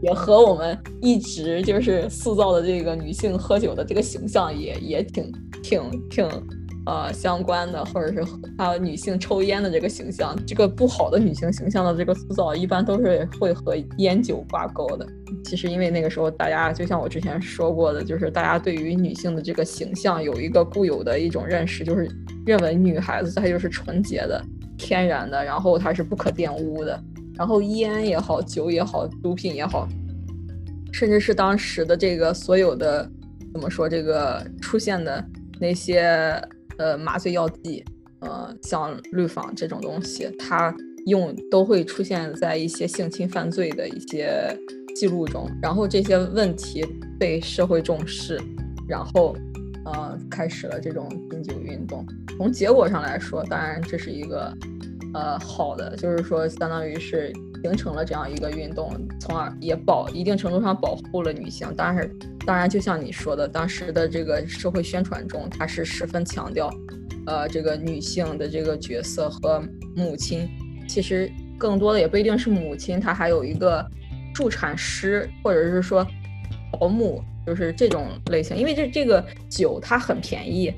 [0.00, 6.28] 也和我们一直就是塑造的这个女性喝酒的这个形象也也挺挺挺
[6.86, 8.24] 呃相关的，或者是
[8.56, 15.06] 还有女性抽烟的这个形象，这个不好的女性形象的这个塑造，一般都是会和烟酒挂钩的。
[15.44, 22.08] 其实因为那个时候大家就像我之前说过的，就是大家对于女性的这个形象有一个固有的一种认识，就是
[22.46, 24.42] 认为女孩子她就是纯洁的。
[24.82, 27.00] 天然的，然后它是不可玷污的，
[27.36, 29.88] 然后烟也好，酒也好，毒品也好，
[30.92, 33.08] 甚至是当时的这个所有的
[33.52, 35.24] 怎么说，这个出现的
[35.60, 36.02] 那些
[36.78, 37.84] 呃麻醉药剂，
[38.20, 40.74] 呃像氯仿这种东西，它
[41.06, 44.56] 用都会出现在一些性侵犯罪的一些
[44.96, 46.84] 记录中，然后这些问题
[47.20, 48.40] 被社会重视，
[48.88, 49.36] 然后
[49.84, 52.06] 呃，开始了这种禁酒运动。
[52.36, 54.56] 从结果上来说，当然这是一个
[55.14, 61.72] 呃好的，就是说相当于是形成了这样一个运动，从而也保一定程度上保护了女性。
[61.76, 62.10] 当然，
[62.46, 66.72] 当然就像你说的，当时的这个社会宣传中，它是十分强调
[67.26, 69.62] 呃这个女性的这个角色和
[69.96, 70.48] 母亲。
[70.88, 73.84] 其实更多的也不一定是母亲，她还有一个
[74.32, 76.06] 助产师，或者是说
[76.72, 77.22] 保姆。
[77.46, 80.72] 就是这种类型，因为这这个酒它很便宜，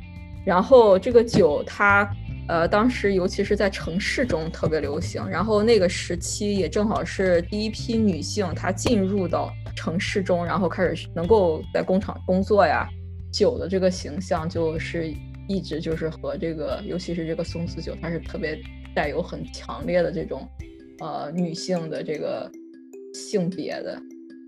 [0.44, 2.10] 然后这个酒它
[2.48, 12.88] 呃当时尤其是在城市中特别流行，然后那个时期也正好是第一批女性她进入到城市中，然后开始能够在工厂工作呀，
[13.32, 15.12] 酒的这个形象就是
[15.48, 18.58] 一直就是和这个尤其是这个松子酒，它是特别
[18.94, 20.48] 带有很强烈的这种
[21.00, 22.50] 呃女性的这个
[23.12, 24.00] 性别的。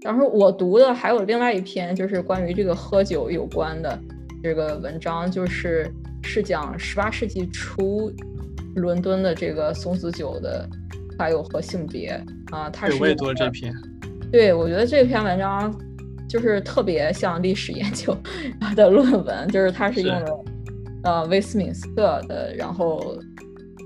[0.03, 3.99] 然后我读的还有另外一篇，就是关于这个喝酒有关的
[4.42, 5.90] 这个文章，就是
[6.22, 8.12] 是讲十八世纪初
[8.76, 10.68] 伦敦的这个松子酒的，
[11.18, 12.11] 还有和性别
[12.53, 12.70] 啊。
[12.70, 13.74] 它是我也读了这篇。
[14.30, 15.74] 对，我觉得这篇文章
[16.28, 18.16] 就是特别像历史研究
[18.76, 20.44] 的论文，就是它是用了
[21.05, 23.16] 呃威斯敏斯特的，然后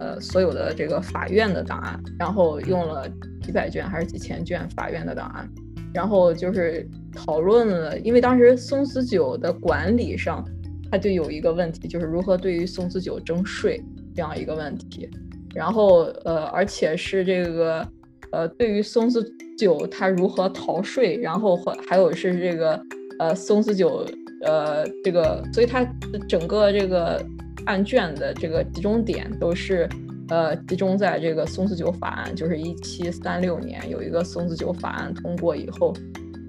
[0.01, 3.09] 呃所有的这个法院的档案，然后用了
[3.43, 5.49] 几百卷还是几千卷法院的档案。
[5.93, 10.45] 然后就是讨论了，因为当时松子酒的管理上，
[10.91, 13.83] 它就有一个问题，就是如何对于松子酒征税
[14.15, 15.09] 这样一个问题。
[15.55, 17.87] 然后呃，而且是这个
[18.31, 19.21] 呃，对于松子
[19.59, 22.81] 酒它如何逃税，然后还还有是这个
[23.19, 24.07] 呃松子酒
[24.43, 25.85] 呃这个，所以它
[26.29, 27.21] 整个这个
[27.67, 29.89] 案卷的这个集中点都是。
[30.31, 35.93] 呃，集中在这个松子酒法案，就是一七三六年有一个松子酒法案通过以后，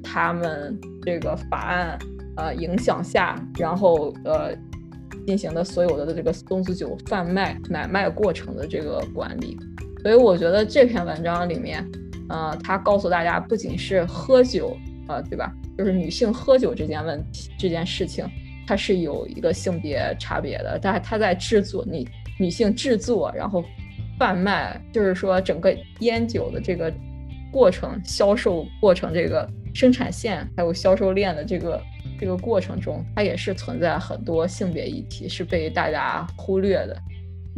[0.04, 1.98] 他们这个法案
[2.38, 4.56] 呃影响下，然后呃
[5.26, 9.58] 进行的所有的这个松子酒贩卖买卖过程的这个管理。
[10.04, 11.84] 所以我觉得这篇文章里面，
[12.30, 14.78] 呃，他告诉大家，不仅是喝酒，
[15.08, 15.52] 呃，对吧？
[15.76, 18.24] 就是女性喝酒这件问题这件事情，
[18.68, 22.08] 它是有一个性别差别的，但是它在制作你。
[22.42, 23.64] 女性制作，然后
[24.18, 26.92] 贩卖，就是说整个烟酒的这个
[27.52, 31.80] 过程、销售过程、这个生产线还有销售链的这个
[32.20, 36.98] 这个过程中，它也是存在很多性别议题，是被大家忽略的。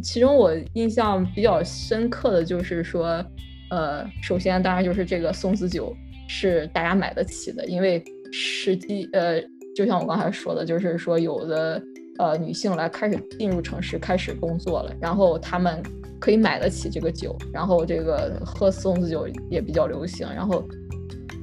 [0.04, 3.26] 其中我印象比较深刻的就是说，
[3.70, 5.96] 呃，首先当然就是这个松子酒
[6.28, 8.04] 是大家买得起的，因为
[8.34, 9.40] 实际呃，
[9.74, 11.82] 就像我刚才说的，就是说有的。
[12.20, 15.82] 呃，女性来开始进入城市开始工作了，然后她们
[16.20, 20.28] 可以买得起这个酒，然后这个喝松子酒也比较流行。
[20.34, 20.64] 然后，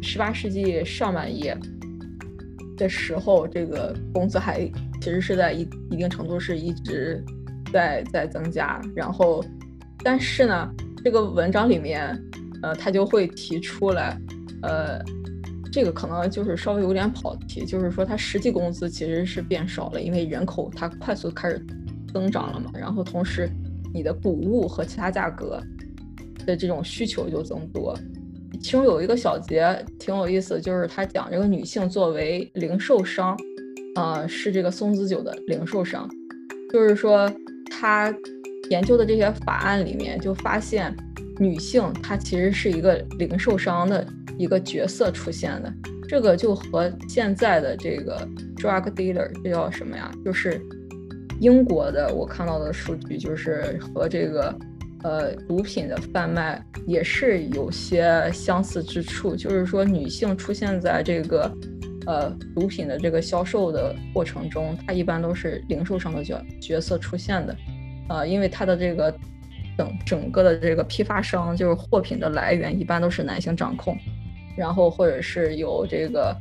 [0.01, 1.59] 十八世纪上半叶
[2.77, 4.61] 的时候，这个工资还
[5.01, 7.25] 其实是在一一定程度是一直
[7.73, 8.81] 在在增加。
[8.95, 9.45] 然后，
[10.05, 10.71] 但是呢，
[11.05, 12.17] 这个文章里面，
[12.63, 14.17] 呃，他就会提出来，
[14.63, 15.01] 呃。
[15.73, 21.65] 这个可能就是稍微有点跑题，就是说它实际工资其实是变少了，因为人口它快速开始
[22.13, 22.71] 增长了嘛。
[22.75, 23.49] 然后同时，
[23.95, 25.63] 你的谷物和其他价格
[26.45, 27.97] 的这种需求就增多。
[28.61, 33.39] 其中有一个小节挺有意思，就是他讲这个女性作为零售商，
[33.95, 36.07] 呃，是这个松子酒的零售商，
[36.71, 37.31] 就是说
[37.71, 38.13] 他
[38.69, 40.95] 研究的这些法案里面就发现，
[41.41, 44.07] 女性她其实是一个零售商的。
[44.39, 45.71] 一个角色出现的，
[46.09, 48.27] 这个就和现在的这个
[48.57, 50.11] drug dealer 这叫什么呀？
[50.25, 50.59] 就是
[51.41, 54.59] 英国的，我看到的数据就是和这个
[55.03, 61.53] 呃毒品的贩卖也是有些相似之处，就是说女性出现在这个
[62.07, 67.55] 呃毒品的这个销售的过程中，她一般都是零售商的角角色出现的，
[68.09, 69.15] 呃，因为她的这个
[69.81, 73.97] 整整个的这个批发商就是货品的来源一般都是男性掌控。
[74.57, 76.37] 然后或者是有这个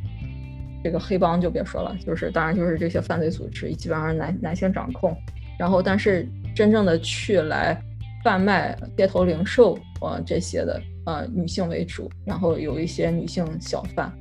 [0.84, 5.16] 这个黑帮就别说了，就是当然就是这些犯罪组织基本上男男性掌控。
[5.58, 7.82] 然后但是真正的去来
[8.24, 14.12] 贩卖街头零售呃这些的呃女性为主，然后有一些女性小贩。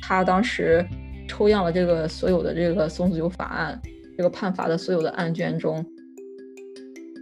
[0.00, 0.86] 他当时
[1.26, 3.80] 抽样了这个所有的这个松子酒法案
[4.16, 5.84] 这个判罚的所有的案卷中，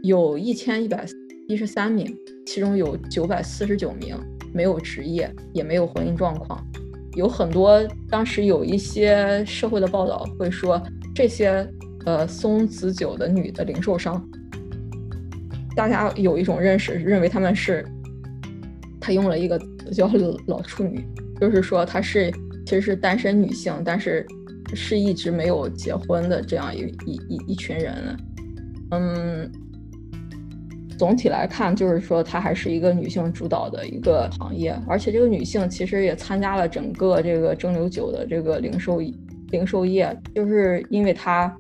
[0.03, 1.07] 有一千一百
[1.49, 2.15] 一十三名，
[2.47, 4.17] 其中有九百四十九名。
[4.51, 6.67] 没有职业，也没有婚姻状况，
[7.15, 10.83] 有很多当时有一些社会的报道会说
[11.15, 11.71] 这些
[12.07, 14.27] 呃松子酒的女的零售商，
[15.77, 17.87] 大家有一种认识，认为他们是，
[18.99, 20.11] 他用了一个词叫
[20.47, 21.07] 老处女，
[21.39, 22.33] 就是说她是
[22.65, 24.27] 其实是单身女性，但是
[24.75, 28.17] 是一直没有结婚的这样一一一一群人。
[28.93, 29.53] 嗯，
[30.99, 39.01] 总体来看，就是说它还是一个女性主导的一个行业，而且这个女性其实也参加了整个这个蒸馏酒的这个零售
[39.51, 41.57] 零售业，就是因为它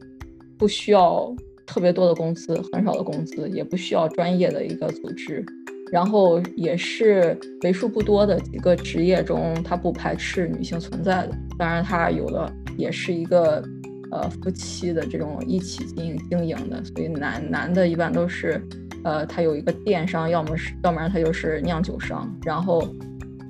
[0.59, 1.32] 不需要
[1.64, 5.45] 特别多的工资，很少的工资，也不需要专业的一个组织。
[5.91, 11.30] 然后也是为数不多的几个职业中，它不排斥女性存在的。
[11.57, 13.64] 当然，它有的也是一个
[14.11, 16.83] 呃夫妻的这种一起经营经营的。
[16.85, 18.63] 所以男男的一般都是，
[19.05, 22.81] 呃，他有一个电商，要么是，要不然他就是酿酒商，然后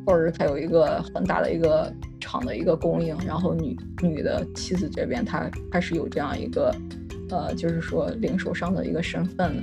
[0.06, 3.16] 或者是他有一个很大的一个厂的一个供应。
[3.26, 6.74] 然后女女的妻子这边，她她是有这样一个，
[7.30, 9.62] 呃，就是说零售商的一个身份的。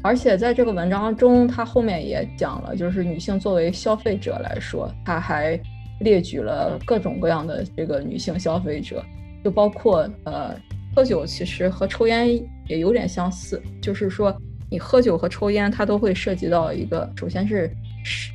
[0.00, 5.60] 而且在这个文章中，他后面也讲了，就是女性作为消费者来说，他还
[6.00, 9.04] 列举了各种各样的这个女性消费者，
[9.44, 10.54] 就包括呃，
[10.94, 12.28] 喝酒其实和抽烟
[12.66, 14.36] 也有点相似，就是说
[14.70, 17.70] 你喝酒和抽烟，它都会涉及到一个，首先是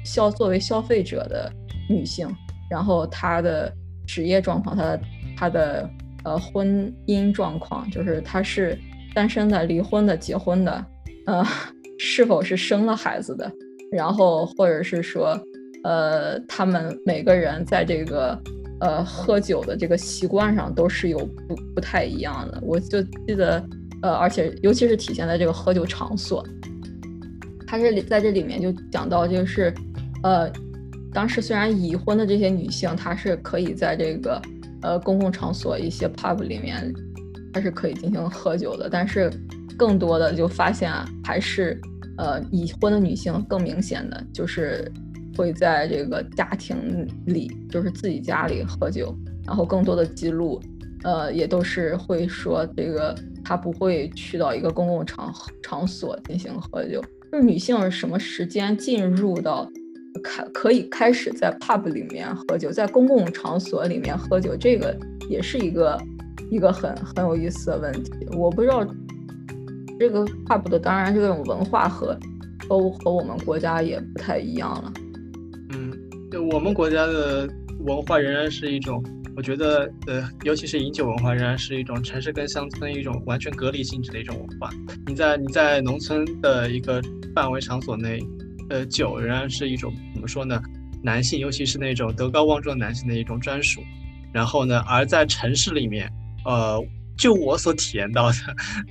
[0.04, 1.52] 消作为消费者的
[1.90, 2.28] 女性，
[2.70, 3.72] 然后她的
[4.08, 5.02] 职业状况，她的
[5.38, 5.90] 她的
[6.24, 8.78] 呃婚姻状况，就是她是
[9.14, 10.86] 单身的、离婚的、结婚的。
[11.26, 11.46] 呃，
[12.00, 13.52] 是否是生了孩子的？
[13.92, 15.40] 然后或者是说，
[15.84, 18.38] 呃，他们每个人在这个
[18.84, 21.18] 呃喝酒的这个习惯上都是有
[21.48, 22.60] 不不太一样的。
[22.62, 23.66] 我就记得，
[24.02, 26.46] 呃，而且尤其是体现在这个喝酒场所，
[27.66, 29.74] 他这里在这里面就讲到，就是
[30.24, 30.52] 呃，
[31.14, 34.42] 当时虽然已婚的这些女性，她是可以在这个
[34.82, 36.94] 呃公共场所一些 pub 里面，
[37.54, 39.32] 她是可以进行喝酒的，但是。
[39.76, 41.82] 更多的就发现，还是
[42.20, 44.88] 呃已婚的女性更明显的就是
[45.36, 49.16] 会在这个家庭里，就是自己家里喝酒，
[49.46, 50.62] 然后更多的记录，
[51.04, 59.70] 呃也都是会说这个他不会去到一个公共场场所进行喝酒，就是女性什么时间进入到
[60.24, 64.96] 开可以开始在 pub 里面喝酒，在公共场所里面喝酒，这个
[65.30, 66.00] 也是一个
[66.50, 68.86] 一个很很有意思的问题，我不知道。
[70.00, 72.18] 这个 pub 的，当然这种文化和
[72.68, 74.92] 和和我们国家也不太一样了。
[76.40, 77.48] 我们国家的
[77.80, 79.04] 文化仍然是一种，
[79.36, 84.70] 我觉得呃，尤其是饮酒文化仍然是一种城市跟乡村一种完全隔离性质的一种文化。
[85.08, 87.02] 你在你在农村的一个
[87.36, 88.20] 范围场所内，
[88.70, 90.62] 呃，酒仍然是一种怎么说呢？
[91.04, 93.82] 男性，尤其是那种德高望重的男性的一种专属。
[94.32, 96.12] 然后呢，而在城市里面，
[96.46, 96.84] 呃。
[97.18, 98.38] 就我所体验到的，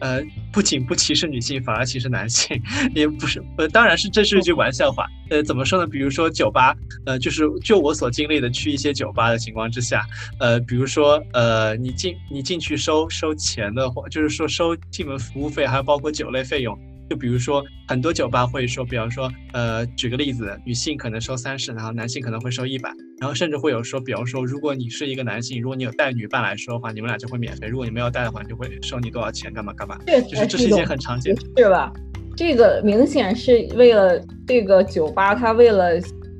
[0.01, 2.61] 呃，不仅不歧视女性，反而歧视男性，
[2.95, 5.07] 也不是，呃，当然是这是一句玩笑话。
[5.31, 5.87] 呃，怎么说呢？
[5.87, 6.75] 比如说酒吧，
[7.07, 10.07] 呃，就是就我所经历的去一些酒吧的情况之下，
[10.39, 16.79] 呃，比如说，呃，你进你进去收收钱的话，就是说收进门服务费，还有包括酒类费用。
[17.11, 22.91] 就比如说，很多酒吧会说，比方说，呃，举个例子，女性可能收三十，然后男性可能会收一百，
[23.23, 29.97] 然后甚至会有说，比方说，如果你是一个男性，如果你有带女伴来说的话，你们俩就会免费；如果你没有带的话，就会收你多少钱，干嘛干嘛。
[30.05, 31.93] 对，就是这是一件很常见，是吧？
[32.37, 35.93] 这个明显是为了这个酒吧，他为了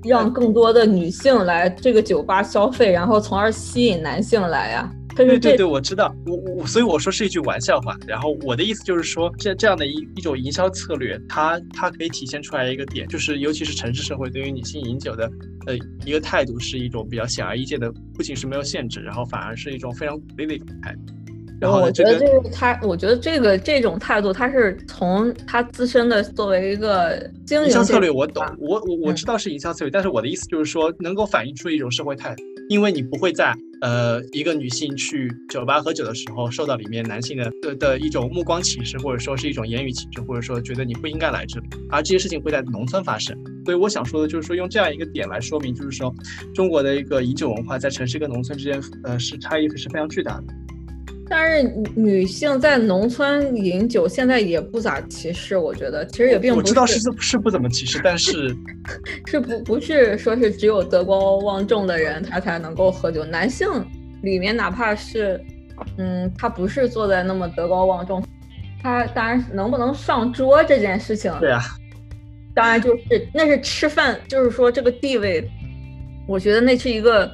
[0.03, 4.93] 让更多的女性来这个酒吧消费，然后从而吸引男性来呀。
[5.15, 7.97] 对对对，我知道，我我所以我说是一句玩笑话。
[8.07, 15.31] 然后我的意思就是说，这这样的一一种营销策略，它它可以体现出来一个点，就是尤其是城市社会对于女性饮酒的
[15.67, 21.01] 呃一个态度，是一种比较显而易见的，不仅是没有限制，然后反而是一种非常鼓励的一种态度。
[21.61, 32.43] 然后我觉得这个他，我觉得这个这种态度，他是从他自身的作为一个经营策略，我懂，我我我知道是营销策略，但是我的意思就是说，能够反映出一种社会态度。
[32.73, 43.37] 因为你不会在呃一个女性去酒吧喝酒的时候受到里面男性的的的一种目光歧视，或者说是一种言语歧视，或者说觉得你不应该来这里，而这些事情会在农村发生。
[43.67, 46.11] 所以我想说的就是说，用这样一个点来说明，就是说
[46.55, 50.45] 中国的一个饮酒文化在城市跟农村之间，呃，是差异是非常巨大的。
[51.35, 51.63] 但是
[51.97, 58.55] 女性在农村饮酒现在也不咋歧视，我觉得其实也并不我知道是 是不怎么歧视，但是
[59.25, 63.67] 是不不是说是只有德高望重的人他才能够喝酒，男性
[64.23, 65.41] 里面哪怕是
[65.97, 68.23] 嗯他不是坐在那么德高望重，
[68.83, 71.63] 他当然能不能上桌这件事情，对啊，
[72.55, 75.43] 当然就是那是吃饭，就是说这个地位，
[76.29, 77.33] 我觉得那是一个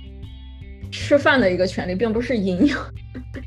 [0.90, 2.76] 吃饭的一个权利，并不是饮酒。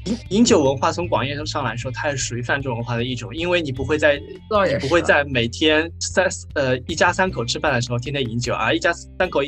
[0.05, 9.41] 饮饮酒文化从广义上来说，它是属于泛舟文化的一种，因为你不会在你不会在每天三呃一家三口吃饭的时候天天饮酒，啊一家三口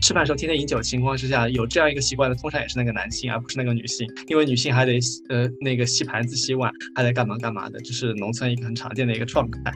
[0.00, 9.72] 吃饭时候天天饮酒的情况之下，有这样一个习惯的，通常也是那个男性，而不是那个女性，因为女性还得呃那个洗盘子、洗碗，还得干嘛干嘛的，这是农村一个很常见的一个状态。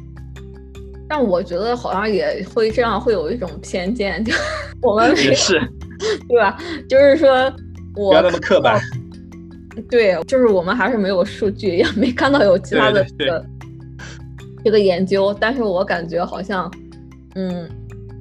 [1.16, 4.34] 但我觉得好像也会这样，会有一种偏见，就
[4.82, 5.60] 我们也是，
[6.28, 6.58] 对吧？
[6.88, 7.30] 就是说，
[7.94, 8.80] 我不要那么刻板。
[9.88, 13.46] 对，就是我们还是没有数据，也没看到有其他的这个
[14.64, 15.32] 这个研究。
[15.38, 16.68] 但是我感觉好像，
[17.36, 17.70] 嗯，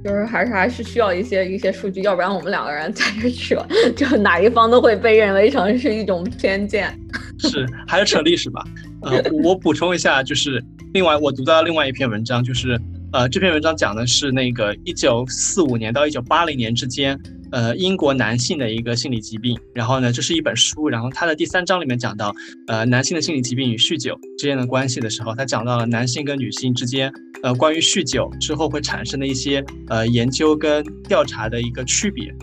[0.03, 6.93] 就是还是还是需要一些一些数据，要不然我们两个人在这扯， 就哪一方都会被认为成是一种偏见。
[7.39, 8.63] 是，还是扯历史吧。
[9.03, 12.79] 呃，我补充一下，就是另外我读到另外一篇文章，就是
[13.13, 17.17] 呃这篇文章讲的是那个一九四五年到一九八零年之间。
[17.53, 22.35] 呃，英国男性的一个心理疾病，然后呢，这是一本书，然后它的第三章里面讲到，
[22.65, 32.33] 呃，男性的心理疾病与酗酒之间的关系的时候，他讲到了男性跟女性之间，呃，关于酗酒之后会产生的一些呃研究跟调查的一个区别，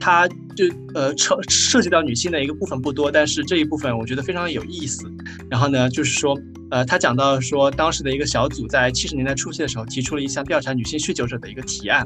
[0.00, 0.64] 他就
[0.94, 5.08] 呃涉涉及到女性的一个部分不多，但是这一部分我觉得非常有意思。
[5.48, 6.36] 然后呢，就是说，
[6.72, 12.04] 呃，他讲到说，当时的一个小组在七十年代初期的时候，提出了一项调查女性酗酒者的一个提案。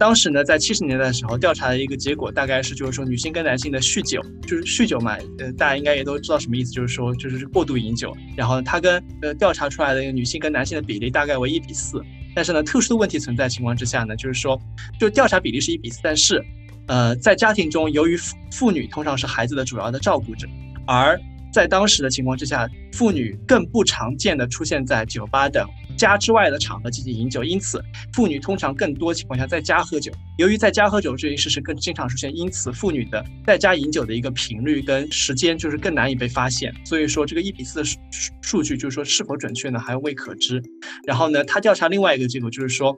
[0.00, 8.16] 当时呢，在七十年代的时候，调查的一个结果大概是，就是说女性跟男性的酗酒，就是酗酒嘛，呃，大家应该也都知道什么意思，就是说就是过度饮酒。
[8.34, 12.02] 然后他跟呃调查出来的一个女性跟男性的比例大概为一比四。
[12.34, 14.58] 但是呢，特殊的问题存在情况之下呢，就是说，
[14.98, 16.42] 就调查比例是一比四，但是，
[16.86, 20.48] 呃，在家庭中，由于妇妇女通常是孩子的主要的照顾者，
[20.86, 21.20] 而
[21.52, 25.68] 在当时的情况之下，妇女更不常见的出现在酒吧等。
[26.00, 27.82] 家之外的场合进行饮酒，因此
[28.14, 30.10] 妇女通常更多情况下在家喝酒。
[30.38, 36.74] 由于在家喝酒这一事实更经常出现，因此妇女的在家饮酒的一个频率跟时间就是更难以被发现。
[36.86, 37.98] 所以说这个一比四的数
[38.40, 40.62] 数据就是说是否准确呢，还未可知。
[41.06, 42.96] 然后呢，他调查另外一个结果就是说，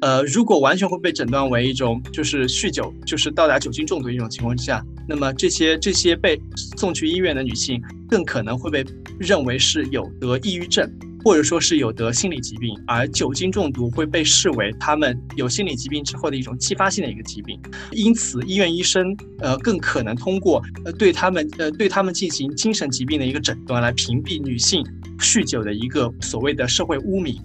[0.00, 6.40] 呃，如果完全会被诊断为一种就是酗酒，就是到达酒精中毒一种情况之下，那么这些这些被
[6.76, 8.84] 送去医院的女性更可能会被
[9.20, 10.90] 认为是有得抑郁症。
[11.24, 17.58] 或者说是有得心理疾病，而酒精中毒会被视为他们有心理疾病之后的一种继发性的一个疾病，
[17.92, 24.84] 因此医院医生呃更可能通过呃对他们呃对他们进行精神疾病的一个诊断来屏蔽女性
[25.18, 27.40] 酗酒的一个所谓的社会污名。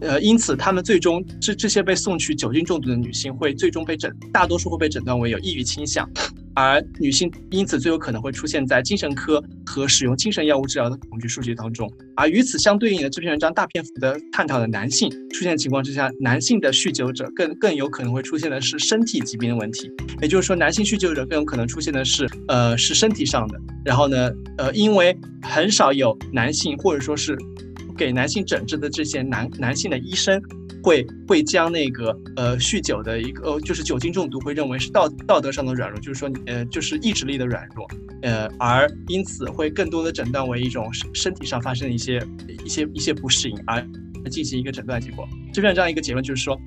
[0.00, 6.08] 呃，因此，他们最终这这些被送去酒精中毒的女性，会最终被诊，大多数会被诊断为有抑郁倾向，
[6.54, 11.86] 而女性因此最有可能会出现在精神科和使用精神药物治疗的统计数据当中。
[12.16, 19.90] 而与此相对应的这篇文章大篇幅的探讨的男性出现情况之下，男性的酗酒者更更有可能会出现的是身体疾病的问题，
[20.22, 23.60] 也就是说，男性酗酒者更有可能出现的是呃是身体上的。
[23.84, 27.36] 然后呢，呃，因为很少有男性或者说是。
[28.00, 30.40] 给男性诊治的这些男男性的医生，
[30.82, 37.86] 会会将那个呃酗酒的一个呃就是酒精中毒，会认为是道道德上的软弱，就是说呃就是意志力的软弱，
[38.22, 42.26] 呃而因此会更多的诊断为一种身体上发生的一些
[42.64, 43.86] 一些一些不适应，而
[44.30, 45.28] 进行一个诊断结果。
[45.52, 46.58] 这边这样一个结论就是说，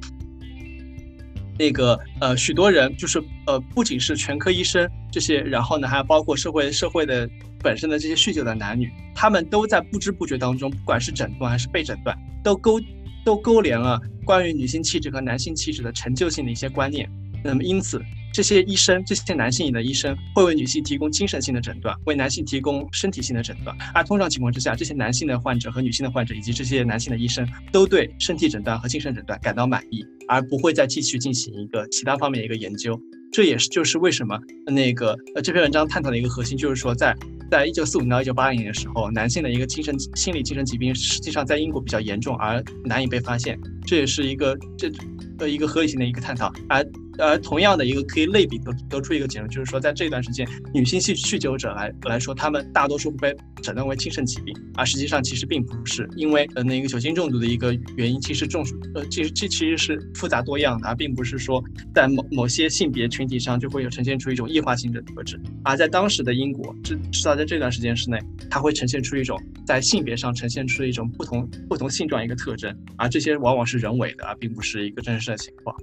[1.58, 7.30] 那个呃许多人就是呃不仅是全科医生这些，然后呢还包括社会社会的。
[7.64, 12.78] 本身的这些酗酒的男女，他们都在不知不觉当中，不管是诊断还是被诊断，都勾
[13.24, 17.10] 都勾连了关于女性气质和男性气质的陈旧性的一些观念。
[17.42, 23.78] 那么，因此这些医生，这些男性的医生会为女性提供精神性的诊断，为男性提供身体性的诊断。
[23.94, 33.00] 而通常情况之下，这些男性的患者和女性的患者，以及这些男性的医生，都对身体诊断和精神诊断感到满意，而不会再继续进行一个其他方面的一个研究。
[33.34, 37.14] 这也是就是为什么那个呃这篇文章探讨的一个核心，就是说在。
[37.52, 43.60] 在一九四五年到一九八零年的时候，男性的一个精神心理精神疾病实际上在英国比较严重，而难以被发现。
[43.86, 44.92] 这也是一个这
[45.38, 46.52] 呃一个合理性的一个探讨。
[46.68, 46.84] 而
[47.20, 61.64] 而同样的一个可以类比得得出一个结论，就是说在这段时间，女性酗酗酒者来来说，他们大多数被诊断为精神疾病，而实际上其实并不是，因为呃那个酒精中毒的一个原因其实众数呃其实这其实是复杂多样的，而并不是说
[61.94, 65.40] 在某某些性别群体上就会有呈现出一种异化性的特质。
[65.64, 68.20] 而在当时的英国，至至少在这段时间之内，
[68.50, 75.76] 它会呈现出一种在性别上呈现出一种不同不同性状一个特征，而这些往往是人为的，而并不是一个真实的情况。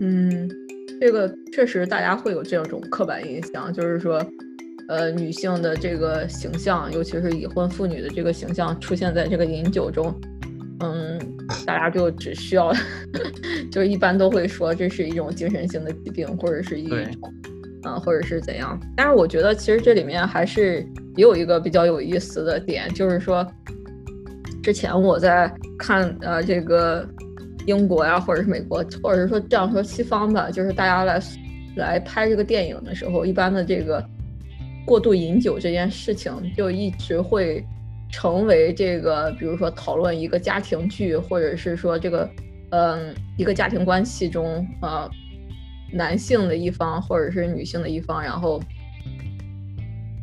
[0.00, 0.48] 嗯，
[1.00, 4.24] 这个确实大家会有这种刻板印象，就是说，
[4.88, 10.14] 呃，女性的这个形象，尤其是已婚妇女的这个形象出现在这个饮酒中，
[10.80, 11.18] 嗯，
[11.66, 12.72] 大家就只需要，
[13.70, 17.32] 就一般都会说这是一种精神性的疾病，或者是一种，
[17.84, 18.78] 嗯，或者是怎样。
[18.96, 23.46] 但是我觉得其实这里面还是也有一个比较有意思的点，就是说，
[24.62, 27.08] 之前我在看呃这个。
[27.66, 31.20] 英国呀，或者是美国，或者是说这样说西方吧，就是大家来
[31.76, 34.02] 来拍这个电影的时候，一般的这个
[34.86, 37.62] 过度饮酒这件事情，就一直会
[38.10, 42.28] 成为这个，比如说讨论一个家庭剧，或者是说这个，
[42.70, 45.10] 嗯，一个家庭关系中，呃，
[45.92, 48.62] 男性的一方或者是女性的一方，然后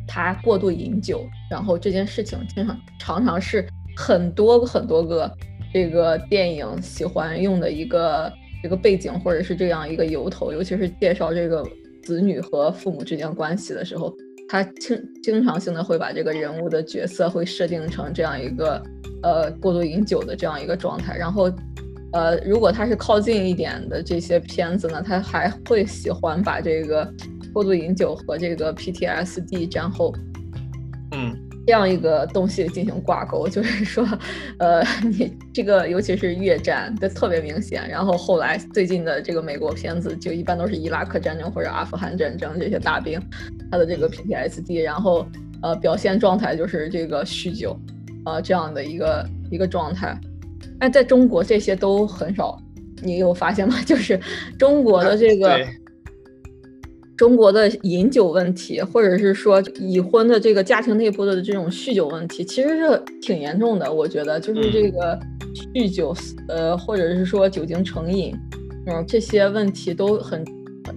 [0.06, 3.66] 他过度饮酒，然后这件事情经常常常是
[3.96, 5.30] 很多很多个。
[5.74, 8.32] 这个电影喜欢用的一个
[8.62, 11.62] 这个背景，或者是这样一个由头，尤其是介绍这个
[12.02, 14.10] 子女和父母之间关系的时候，
[14.48, 18.82] 他经经常性的会把这个人物的角色会设定成这样一个
[19.22, 21.16] 呃过度饮酒的这样一个状态。
[21.16, 21.50] 然后，
[22.12, 27.12] 呃，如果他是靠近一点的这些片子呢，他还会喜欢把这个
[27.52, 30.14] 过度饮酒和这个 PTSD 战后，
[31.12, 31.45] 嗯。
[31.66, 34.06] 这样一个东西进行挂钩，就是 说，
[34.58, 43.20] 呃，你这个尤其是越战的特别明显，然后后来最近的这个美国片子就一般都是伊拉克战争或者阿富汗战争这些大兵，
[43.70, 45.26] 他的这个 PTSD，然后
[45.60, 47.76] 呃表现状态就是这个酗酒，
[48.24, 50.16] 呃这样的一个一个状态，
[50.78, 52.56] 但，在中国这些都很少，
[53.02, 53.74] 你有发现吗？
[53.84, 54.20] 就是
[54.56, 55.66] 中国的这个。
[57.16, 63.90] 中国的饮酒问题，或者是说已婚的这个家庭内部的这种酗酒问题，其实是挺严重的。
[63.90, 65.18] 我觉得，就是这个
[65.74, 66.14] 酗酒，
[66.48, 68.34] 呃，或者是说酒精成瘾，
[68.86, 70.44] 嗯，这些问题都很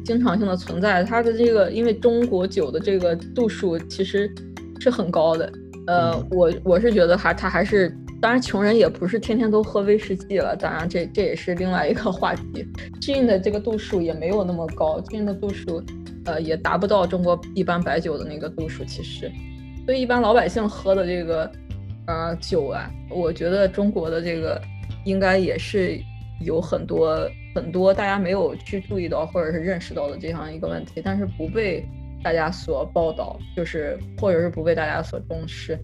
[0.04, 1.04] 经常性的存在。
[1.06, 4.30] 它的这个，因为中国酒的这个度数其实
[4.82, 5.50] 是很高的。
[5.88, 10.54] 呃，我我是觉得还它还是，当然穷人也不是天天都喝威士忌了。
[10.56, 12.68] 当然，这这也是另外一个话题。
[13.02, 15.82] gin 的这个度数也没有那么高，gin 的度数。
[16.30, 19.32] 呃，也达不到中国一般白酒的那个度数，其实，
[19.84, 21.52] 所以一般老百姓喝的这个，
[22.06, 24.62] 呃，酒啊，我觉得中国的这个
[25.06, 26.00] 应该也是
[26.42, 31.84] 有很多很多大家没有去注意到或者是认识到的这样一个问题，但是不被
[32.24, 35.80] 大家所报道，就是或者是不被大家所重视，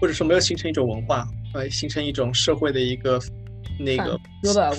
[0.00, 1.24] 或者说没有形成一种文化，
[1.54, 3.20] 呃，形成一种社会的一个
[3.78, 4.18] 那个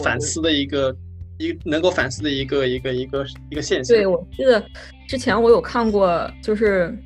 [0.04, 0.94] 反思的一个。
[1.38, 3.96] 一能够反思的一个一个一个一个现象。
[3.96, 4.64] 对，我记得
[5.08, 6.98] 之前我有看过，就是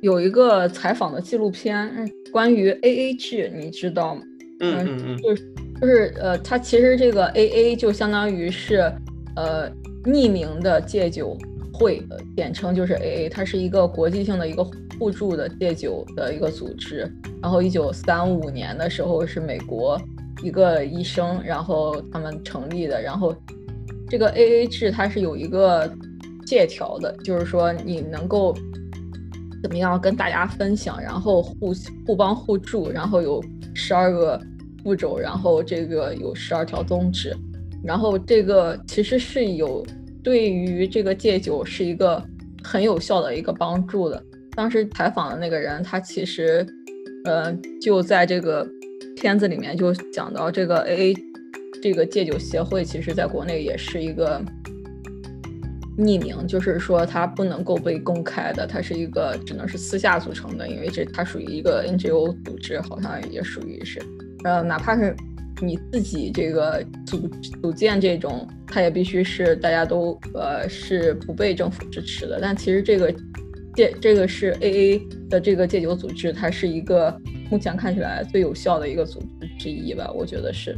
[0.00, 4.22] 有一个采访的纪录片，关于 A A 制，你知道吗？
[4.60, 8.92] 嗯嗯嗯，就是就是呃，它其实这个 A A 就相当于是
[9.34, 9.70] 呃
[10.04, 11.36] 匿名的戒酒
[11.72, 12.02] 会，
[12.36, 14.64] 简称就是 A A，它是一个国际性的一个
[14.98, 17.12] 互助的戒酒的一个组织。
[17.42, 20.00] 然后一九三五年的时候是美国。
[20.46, 23.34] 一个医生，然后他们成立的，然后
[24.08, 25.92] 这个 A A 制它是有一个
[26.46, 28.54] 借条的，就是说你能够
[29.60, 31.74] 怎么样跟大家分享，然后互
[32.06, 33.42] 互帮互助，然后有
[33.74, 34.40] 十二个
[34.84, 37.36] 步骤，然后这个有十二条宗旨，
[37.82, 39.84] 然后这个其实是有
[40.22, 42.22] 对于这个戒酒是一个
[42.62, 44.22] 很有效的一个帮助的。
[44.54, 46.64] 当时采访的那个人，他其实
[47.24, 48.64] 呃就在这个。
[49.16, 51.14] 片子里面就讲到这个 A A
[51.82, 54.42] 这个戒酒协会，其实在国内也是一个
[55.98, 64.00] 匿名，就是说它不能够被公开的，它是一个只能是私下组成的，因为这它属于一个 N G O 组织，好像也属于是，
[64.44, 65.14] 呃，哪怕是
[65.62, 67.28] 你自己这个组
[67.62, 72.38] 组建这种，它也必须是大家都呃是不被政府支持的。
[72.40, 73.14] 但其实这个
[73.74, 77.18] 戒这个是 A A 的这个戒酒组织，它是一个。
[77.50, 80.76] 目前看起来最有效的一个组织之一吧，我觉得是。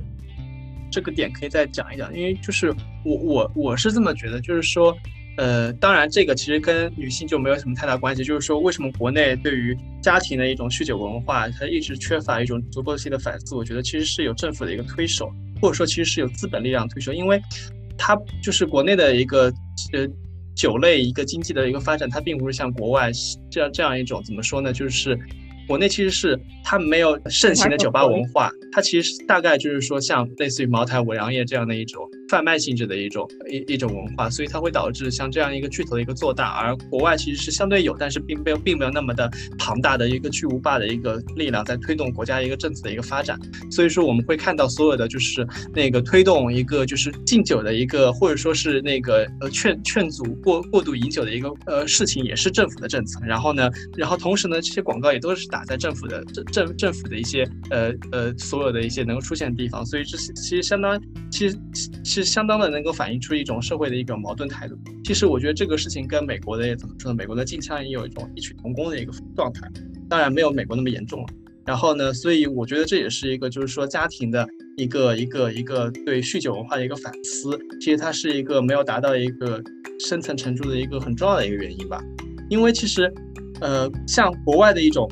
[0.91, 4.97] 这个点可以再讲一讲，因为就是我我我是这么觉得，就是说，
[5.37, 17.39] 呃，当然这个其实跟女性就没有什么太大关系，就是说为什么国内对于家庭的一种酗酒文化，它一直缺乏一种足够性的反思，我觉得其实是有政府的一个推手，或者说其实是有资本力量推手，因为
[17.99, 19.53] 它就是国内的一个
[19.93, 20.09] 呃
[20.55, 23.11] 酒类一个经济的一个发展，它并不是像国外
[23.51, 25.19] 这样这样一种怎么说呢，就是。
[25.69, 43.39] 国内其实是它没有盛行的酒吧文化，它其实大概就是说像类似于茅台、五粮液这样的一种贩卖性质的一种一一种文化，所以它会导致像这样一个巨头的一个做大，而国外其实是相对有，但是并没有并没有那么的庞大的一个巨无霸的一个力量在推动国家一个政策的一个发展，
[43.71, 55.58] 所以说我们会看到所有的就是那个推动一个就是禁酒的一个或者说是那个呃劝劝阻过过度饮酒的一个呃事情，也是政府的政策，然后呢，然后同时呢，这些广告也都是打。
[55.65, 61.01] 在政府的政政政府的一些呃呃所有的一些能够出现的地方，所以这是其实相当
[61.31, 61.59] 其实
[62.03, 64.77] 其实相当的能够反映出一种社会的一种矛盾态度。
[65.05, 67.17] 其实我觉得这个事情跟美国的怎么说呢？
[67.17, 69.71] 美国的禁枪也有一种异曲同工的一个状态，
[70.09, 71.27] 当然没有美国那么严重了。
[71.65, 74.47] 然后呢，所以我觉得这也是一个，就是说家庭的
[74.77, 77.59] 一个一个一个对酗酒文化的一个反思。
[77.81, 79.63] 其实它是一个没有达到一个
[80.01, 82.03] 深层沉住的一个很重要的一个原因吧。
[82.49, 83.13] 因为其实，
[83.61, 85.09] 呃，像国外的一种。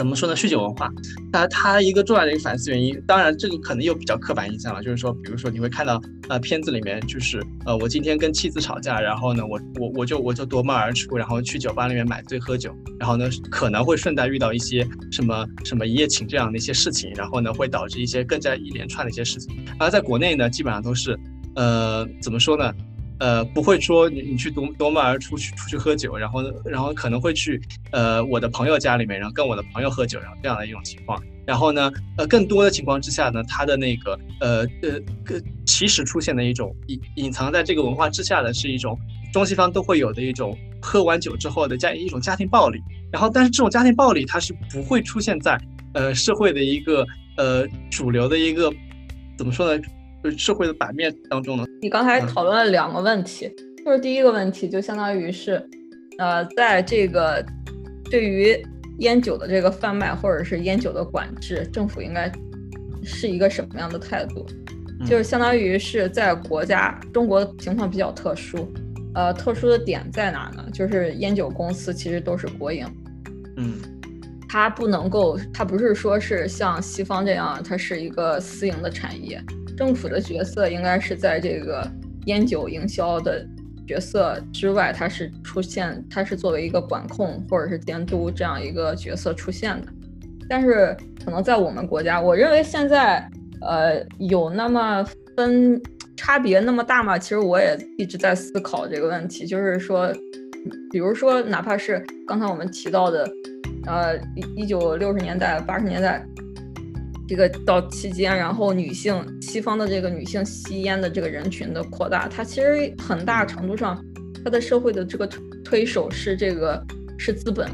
[0.00, 0.34] 怎么说呢？
[0.34, 0.90] 酗酒文化，
[1.30, 19.54] 那它一个重要的一个反思原因，当然这个可能又比较刻板印象了，就是说，比如说你会看到，呃，片子里面就是，呃，我今天跟妻子吵架，然后呢，我我我就我就夺门而出，然后去酒吧里面买醉喝酒，然后呢，可能会顺带遇到一些什么什么一夜情这样的一些事情，然后呢，会导致一些更加一连串的一些事情。
[19.78, 21.14] 而在国内呢，基本上都是，
[21.56, 22.72] 呃，怎么说呢？
[23.20, 27.60] 呃，不会说你你去夺夺门而出去出去喝酒，然后然后可能会去
[27.92, 31.22] 呃我的朋友家里面，然后跟我的朋友喝酒，然后这样的一种情况。
[31.46, 35.00] 然后呢，呃，更多的情况之下呢，他的那个呃呃，
[35.66, 38.98] 其实出现的一种隐隐藏在这个文化之下的是一种
[39.32, 42.80] 中西方都会有的一种喝完酒之后的家一种家庭暴力。
[43.12, 45.60] 然后，但是这种家庭暴力它是不会出现在
[45.92, 47.04] 呃社会的一个
[47.36, 48.72] 呃主流的一个
[49.36, 49.82] 怎么说呢？
[50.36, 51.64] 社会的版面当中呢？
[51.80, 53.50] 你刚才讨论了两个问题，
[53.84, 55.62] 就是第一个问题就相当于是，
[56.18, 57.44] 呃，在这个
[58.10, 58.56] 对于
[58.98, 62.30] 烟酒的这个贩卖或者是烟酒的管制，政府应该
[63.02, 64.46] 是一个什么样的态度？
[65.06, 68.70] 就是相当于是在国家中国情况比较特殊，
[69.14, 70.62] 呃，特殊的点在哪呢？
[70.74, 72.86] 就是烟酒公司其实都是国营，
[73.56, 73.78] 嗯，
[74.46, 79.42] 它不能够，它不是说是像西方这样，它是一个私营的产业。
[79.80, 81.82] 政府的角色应该是在这个
[82.26, 83.42] 烟酒营销的
[83.88, 89.86] 角色之外，它是出现，它是作为一个管控或者是监督这样一个角色出现的。
[90.50, 93.26] 但是可能在我们国家，我认为现在
[93.62, 95.02] 呃有那么
[95.34, 95.80] 分
[96.14, 97.18] 差别那么大吗？
[97.18, 100.12] 其实我也一直在思考这个问题，就是说，
[100.92, 103.26] 比如说哪怕是刚才我们提到的，
[103.86, 104.14] 呃
[104.56, 106.22] 一九六十年代八十年代。
[107.30, 114.04] 这个到期间，然后女性西方的这个女性吸烟的这个人群的扩大，它其实很大程度上，
[114.44, 115.24] 它的社会的这个
[115.64, 116.84] 推手是这个
[117.16, 117.70] 是资本，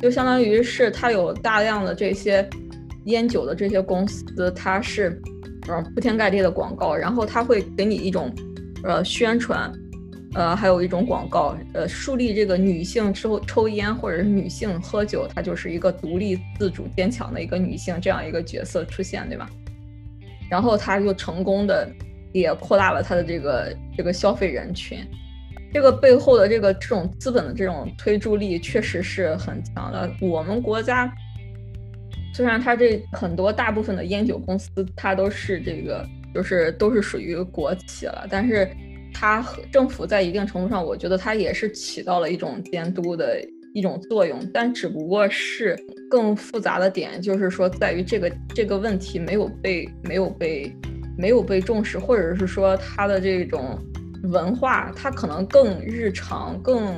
[0.00, 2.48] 就相当于是它有大量的这些
[3.04, 5.20] 烟酒的这些公司，它是
[5.68, 8.34] 嗯铺天盖地的广告，然后它会给你一种
[8.84, 9.70] 呃宣传。
[10.34, 19.48] 呃，还有一种广告，呃，树立这个女性抽抽烟或者是女性喝酒，她就是一个独立自主坚强的一个女性这样一个角色出现，对吧？
[20.50, 21.88] 然后她就成功的
[22.32, 24.98] 也扩大了她的这个这个消费人群，
[25.72, 30.10] 这个背后的这个这种资本的这种推助力确实是很强的。
[30.20, 31.08] 我们国家
[32.34, 36.04] 虽然它这很多大部分的烟酒公司它都是这个
[36.34, 38.68] 就是都是属于国企了，但是。
[39.14, 43.40] 它和政府在一定程度上，我觉得它也是起到了一种监督的
[43.72, 45.78] 一种作用，但只不过是
[46.10, 50.76] 更复杂的点，就是说在于这个这个问题没有被没有被
[51.16, 53.78] 没有被重视，或者是说它的这种
[54.24, 56.92] 文化，它可能更日常、更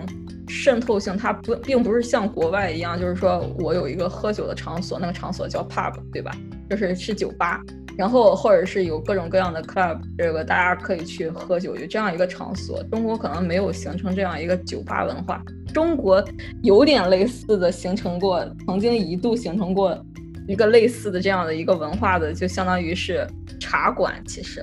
[0.48, 6.32] 渗透性，它不并不是像国外一样，就是说我有一个喝酒的场所，那个场所叫 pub，对吧？
[6.68, 7.60] 就是是酒吧。
[7.96, 12.82] 然后，或者是有各种各样的 club，这个大家可以去喝酒，有这样一个场所。
[12.90, 15.42] 中国可能没有形成这样一个酒吧文化，
[15.72, 16.22] 中国
[16.62, 19.98] 有点类似的形成过，曾经一度形成过
[20.46, 23.26] 一个类似的这样的一个文化的，就相当于是
[23.58, 24.22] 茶馆。
[24.26, 24.62] 其实，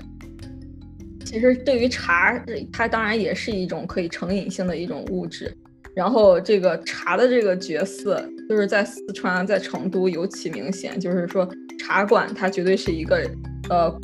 [1.25, 2.39] 其实对于茶，
[2.71, 5.51] 它当然也是一种可以成瘾性的一种物质。
[5.95, 11.47] 然后，这个茶的这个角色，就是在四川、在成都尤其明显，就是说。
[11.79, 13.29] 茶馆它绝对是一个，
[13.69, 13.99] 呃，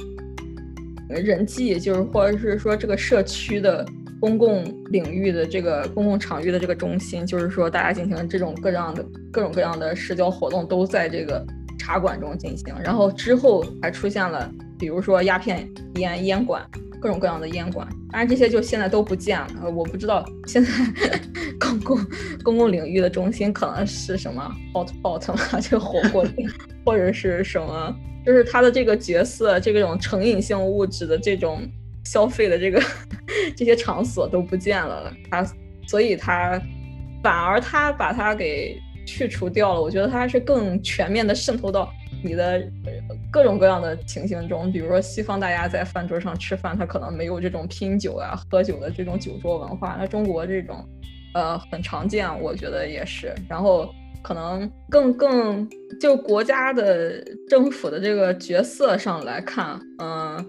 [1.08, 3.86] 人际就是或者是说这个社区的
[4.20, 11.46] 公共领域的这个公共场域的这个中心，就是说大家进行这种各样的各种各样的社交活动都在这个
[11.78, 12.74] 茶馆中进行。
[12.84, 16.62] 然后之后还出现了，比如说鸦片烟烟馆。
[17.00, 19.70] 各种各样的烟馆，当然这些就现在都不见了。
[19.72, 20.72] 我不知道现在
[21.60, 21.98] 公共
[22.44, 26.50] 公共领域的中心可能是什么 hot pot 嘛， 这个火锅店，
[26.86, 27.96] 或者是什么，
[28.26, 31.62] 就是他的这个角色，这种成瘾性物质的这种
[32.04, 32.82] 消费的这个
[33.56, 35.12] 这些场所都不见了。
[35.32, 35.46] 他
[35.88, 36.62] 所以他
[37.24, 39.82] 反而他把它给去除掉了。
[39.82, 41.92] 我觉得他是更全面的渗透到。
[42.24, 42.62] 你的
[43.32, 49.96] 各种各样的情形中，比如说西方大家在饭桌上吃饭，他可能没有这种拼酒啊、喝酒的这种酒桌文化。
[50.00, 50.84] 那中国这种，
[51.34, 53.34] 呃，很常见，我觉得也是。
[53.48, 53.90] 然后
[54.22, 55.68] 可能更更
[56.00, 60.46] 就国家的政府的这个角色上来看，嗯，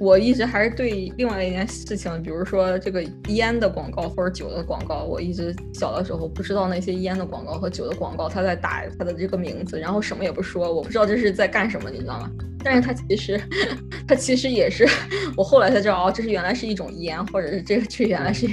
[0.00, 12.30] 我一直还是对另外一件事情，比如说这个烟的广告或者酒的广告，我一直小的时候不知道那些烟的广告和酒的广告，他在打他的这个名字，然后什么也不说，我不知道这是在干什么，你知道吗？
[12.64, 13.40] 但是它其实，
[14.08, 14.88] 它其实也是
[15.36, 18.48] 我后来才知道，哦，这是原来是一种烟，或者是这个这原来是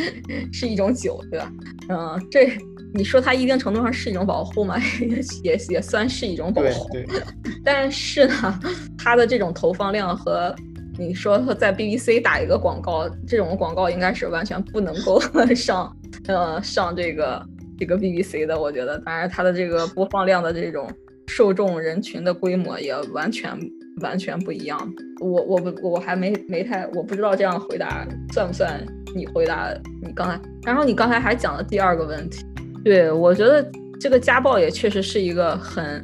[0.52, 1.52] 是一种酒，对吧？
[1.90, 2.50] 嗯，这
[2.94, 4.78] 你说它一定程度上是一种保护嘛？
[5.00, 6.88] 也也也算是一种保护。
[6.92, 7.06] 对。
[7.62, 8.60] 但是呢，
[8.96, 10.54] 它的这种投放量和
[10.98, 15.20] 你说在 BBC 打一个广告，这种广告应该是完全不能够
[15.54, 15.96] 上
[16.26, 17.42] 呃上这个
[17.78, 18.98] 这个 BBC 的，我觉得。
[18.98, 20.90] 当然，它的这个播放量的这种。
[21.30, 23.52] 受众人群的规模也完全
[24.00, 24.78] 完全不一样。
[25.20, 28.82] 我我不我还没没太我不知道这样回答算不算
[29.14, 29.68] 你回答
[30.02, 32.46] 你刚才，然后你刚才还讲了第二个问题。
[32.82, 33.62] 对我觉得
[34.00, 36.02] 这个家暴也确实是一个很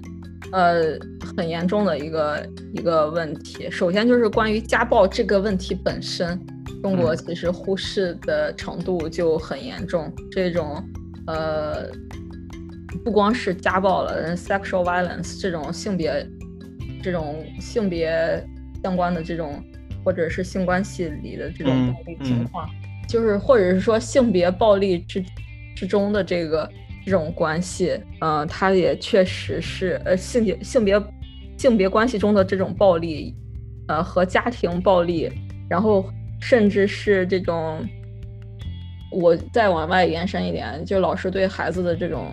[0.53, 0.99] 呃
[1.37, 3.71] 很严重的一个一个问题。
[3.71, 6.39] 首先就是关于家暴这个问题本身，
[6.83, 10.13] 中国其实忽视的程度就很严重。
[10.31, 10.83] 这种
[11.27, 11.91] 呃。
[13.05, 16.27] 不光是家暴了，sexual violence 这种性别、
[17.03, 18.43] 这种性别
[18.85, 19.61] 相关的这种，
[20.05, 22.67] 或者是性关系里的这种暴力情况，
[23.09, 25.23] 就是或者是说性别暴力之
[25.75, 26.71] 之中的这个
[27.05, 31.03] 这种关系，嗯，它也确实是呃性别性别
[31.57, 33.35] 性别关系中的这种暴力，
[33.89, 35.31] 呃和家庭暴力，
[35.69, 36.05] 然后
[36.41, 37.87] 甚至是这种，
[39.11, 42.27] 我再往外延伸一点，就老师对孩子的这种。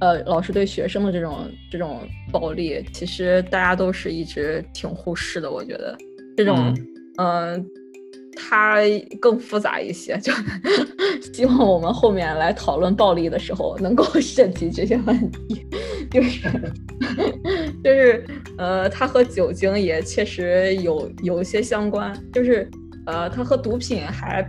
[0.00, 5.50] 呃，老师对学生的这种这种暴力，其实大家都是一直挺忽视的。
[5.50, 5.98] 我觉得
[6.36, 6.72] 这种，
[7.16, 7.66] 嗯，
[8.38, 8.76] 它
[9.20, 10.16] 更复杂一些。
[10.18, 10.32] 就
[11.34, 15.66] 希望我们后面来讨论暴力的时候，能够涉及这些问题。
[16.10, 16.48] 就是
[17.82, 18.24] 就是，
[18.56, 22.12] 呃，它和酒精也确实有有一些相关。
[22.32, 22.70] 就是，
[23.06, 24.48] 呃，它和毒品还。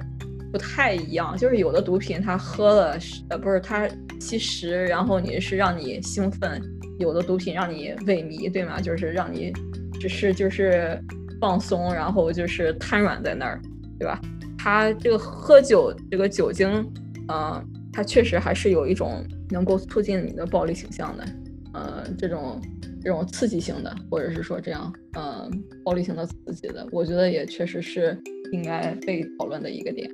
[0.52, 2.98] 不太一样，就是有的毒品它喝了，
[3.30, 3.88] 呃，不是它
[4.20, 6.60] 吸食，然后你是让你兴奋；
[6.98, 8.82] 有的毒品让你萎靡，对吗？
[8.82, 9.54] 就是让你
[10.00, 11.00] 只是就是
[11.40, 13.62] 放松，然后就是瘫软在那儿，
[14.00, 14.20] 对吧？
[14.58, 16.90] 它这个喝酒这个酒精，
[17.28, 21.26] 呃，它确实还是有一种能够促进你的暴力倾向的，
[21.74, 22.62] 呃，这种
[23.04, 25.48] 这种刺激性的，或者是说这样，呃，
[25.84, 28.18] 暴力性的刺激的，我觉得也确实是。
[28.52, 30.10] 应该被讨论的一个点。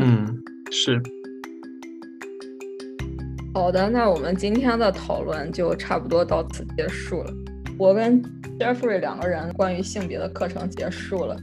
[0.00, 0.26] 嗯，
[0.72, 1.00] 是。
[3.54, 7.32] 好的，那我们今天的讨论就差不多到此结束了。
[7.78, 8.20] 我跟
[8.58, 11.36] Jeffrey 两个人关于性别的课程结束了，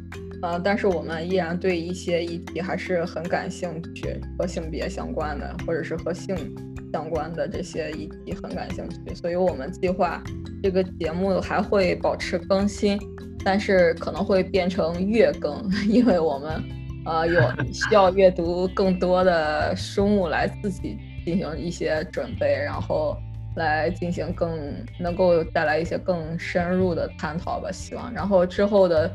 [0.46, 6.36] 呃，但是我们依然对一些议题还是很感兴趣，和性别相关的，或者是和性
[6.94, 10.22] 相关的这些议题很感兴趣，所以我们计划
[10.62, 13.00] 这个节目还会保持更新。
[13.44, 16.64] 但是可能会变成月更， 因为我们
[17.06, 17.42] 呃有
[17.74, 23.16] 需要阅读更多的书目来自己进行一些准备，然后
[23.56, 27.72] 来进行更能够带来一些更深入的探讨吧。
[27.72, 29.12] 希望，然后之后的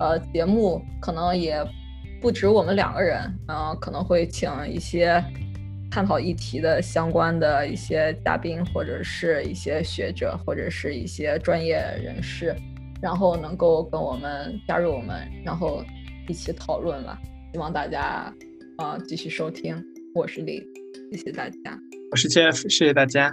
[0.00, 1.64] 呃节目可能也
[2.20, 5.22] 不止我们两个人，嗯，可能会请一些
[5.90, 12.52] 探讨议题的相关的一些嘉宾，或者是一些学者，或者是一些专业人士。
[13.02, 15.82] 然后能够跟我们加入我们，然后
[16.28, 17.18] 一起讨论了。
[17.50, 18.30] 希望大家
[18.76, 19.82] 啊继续收听，
[20.14, 20.62] 我是李，
[21.10, 21.80] 谢谢大家，
[22.10, 23.32] 我是 Jeff，谢谢大家。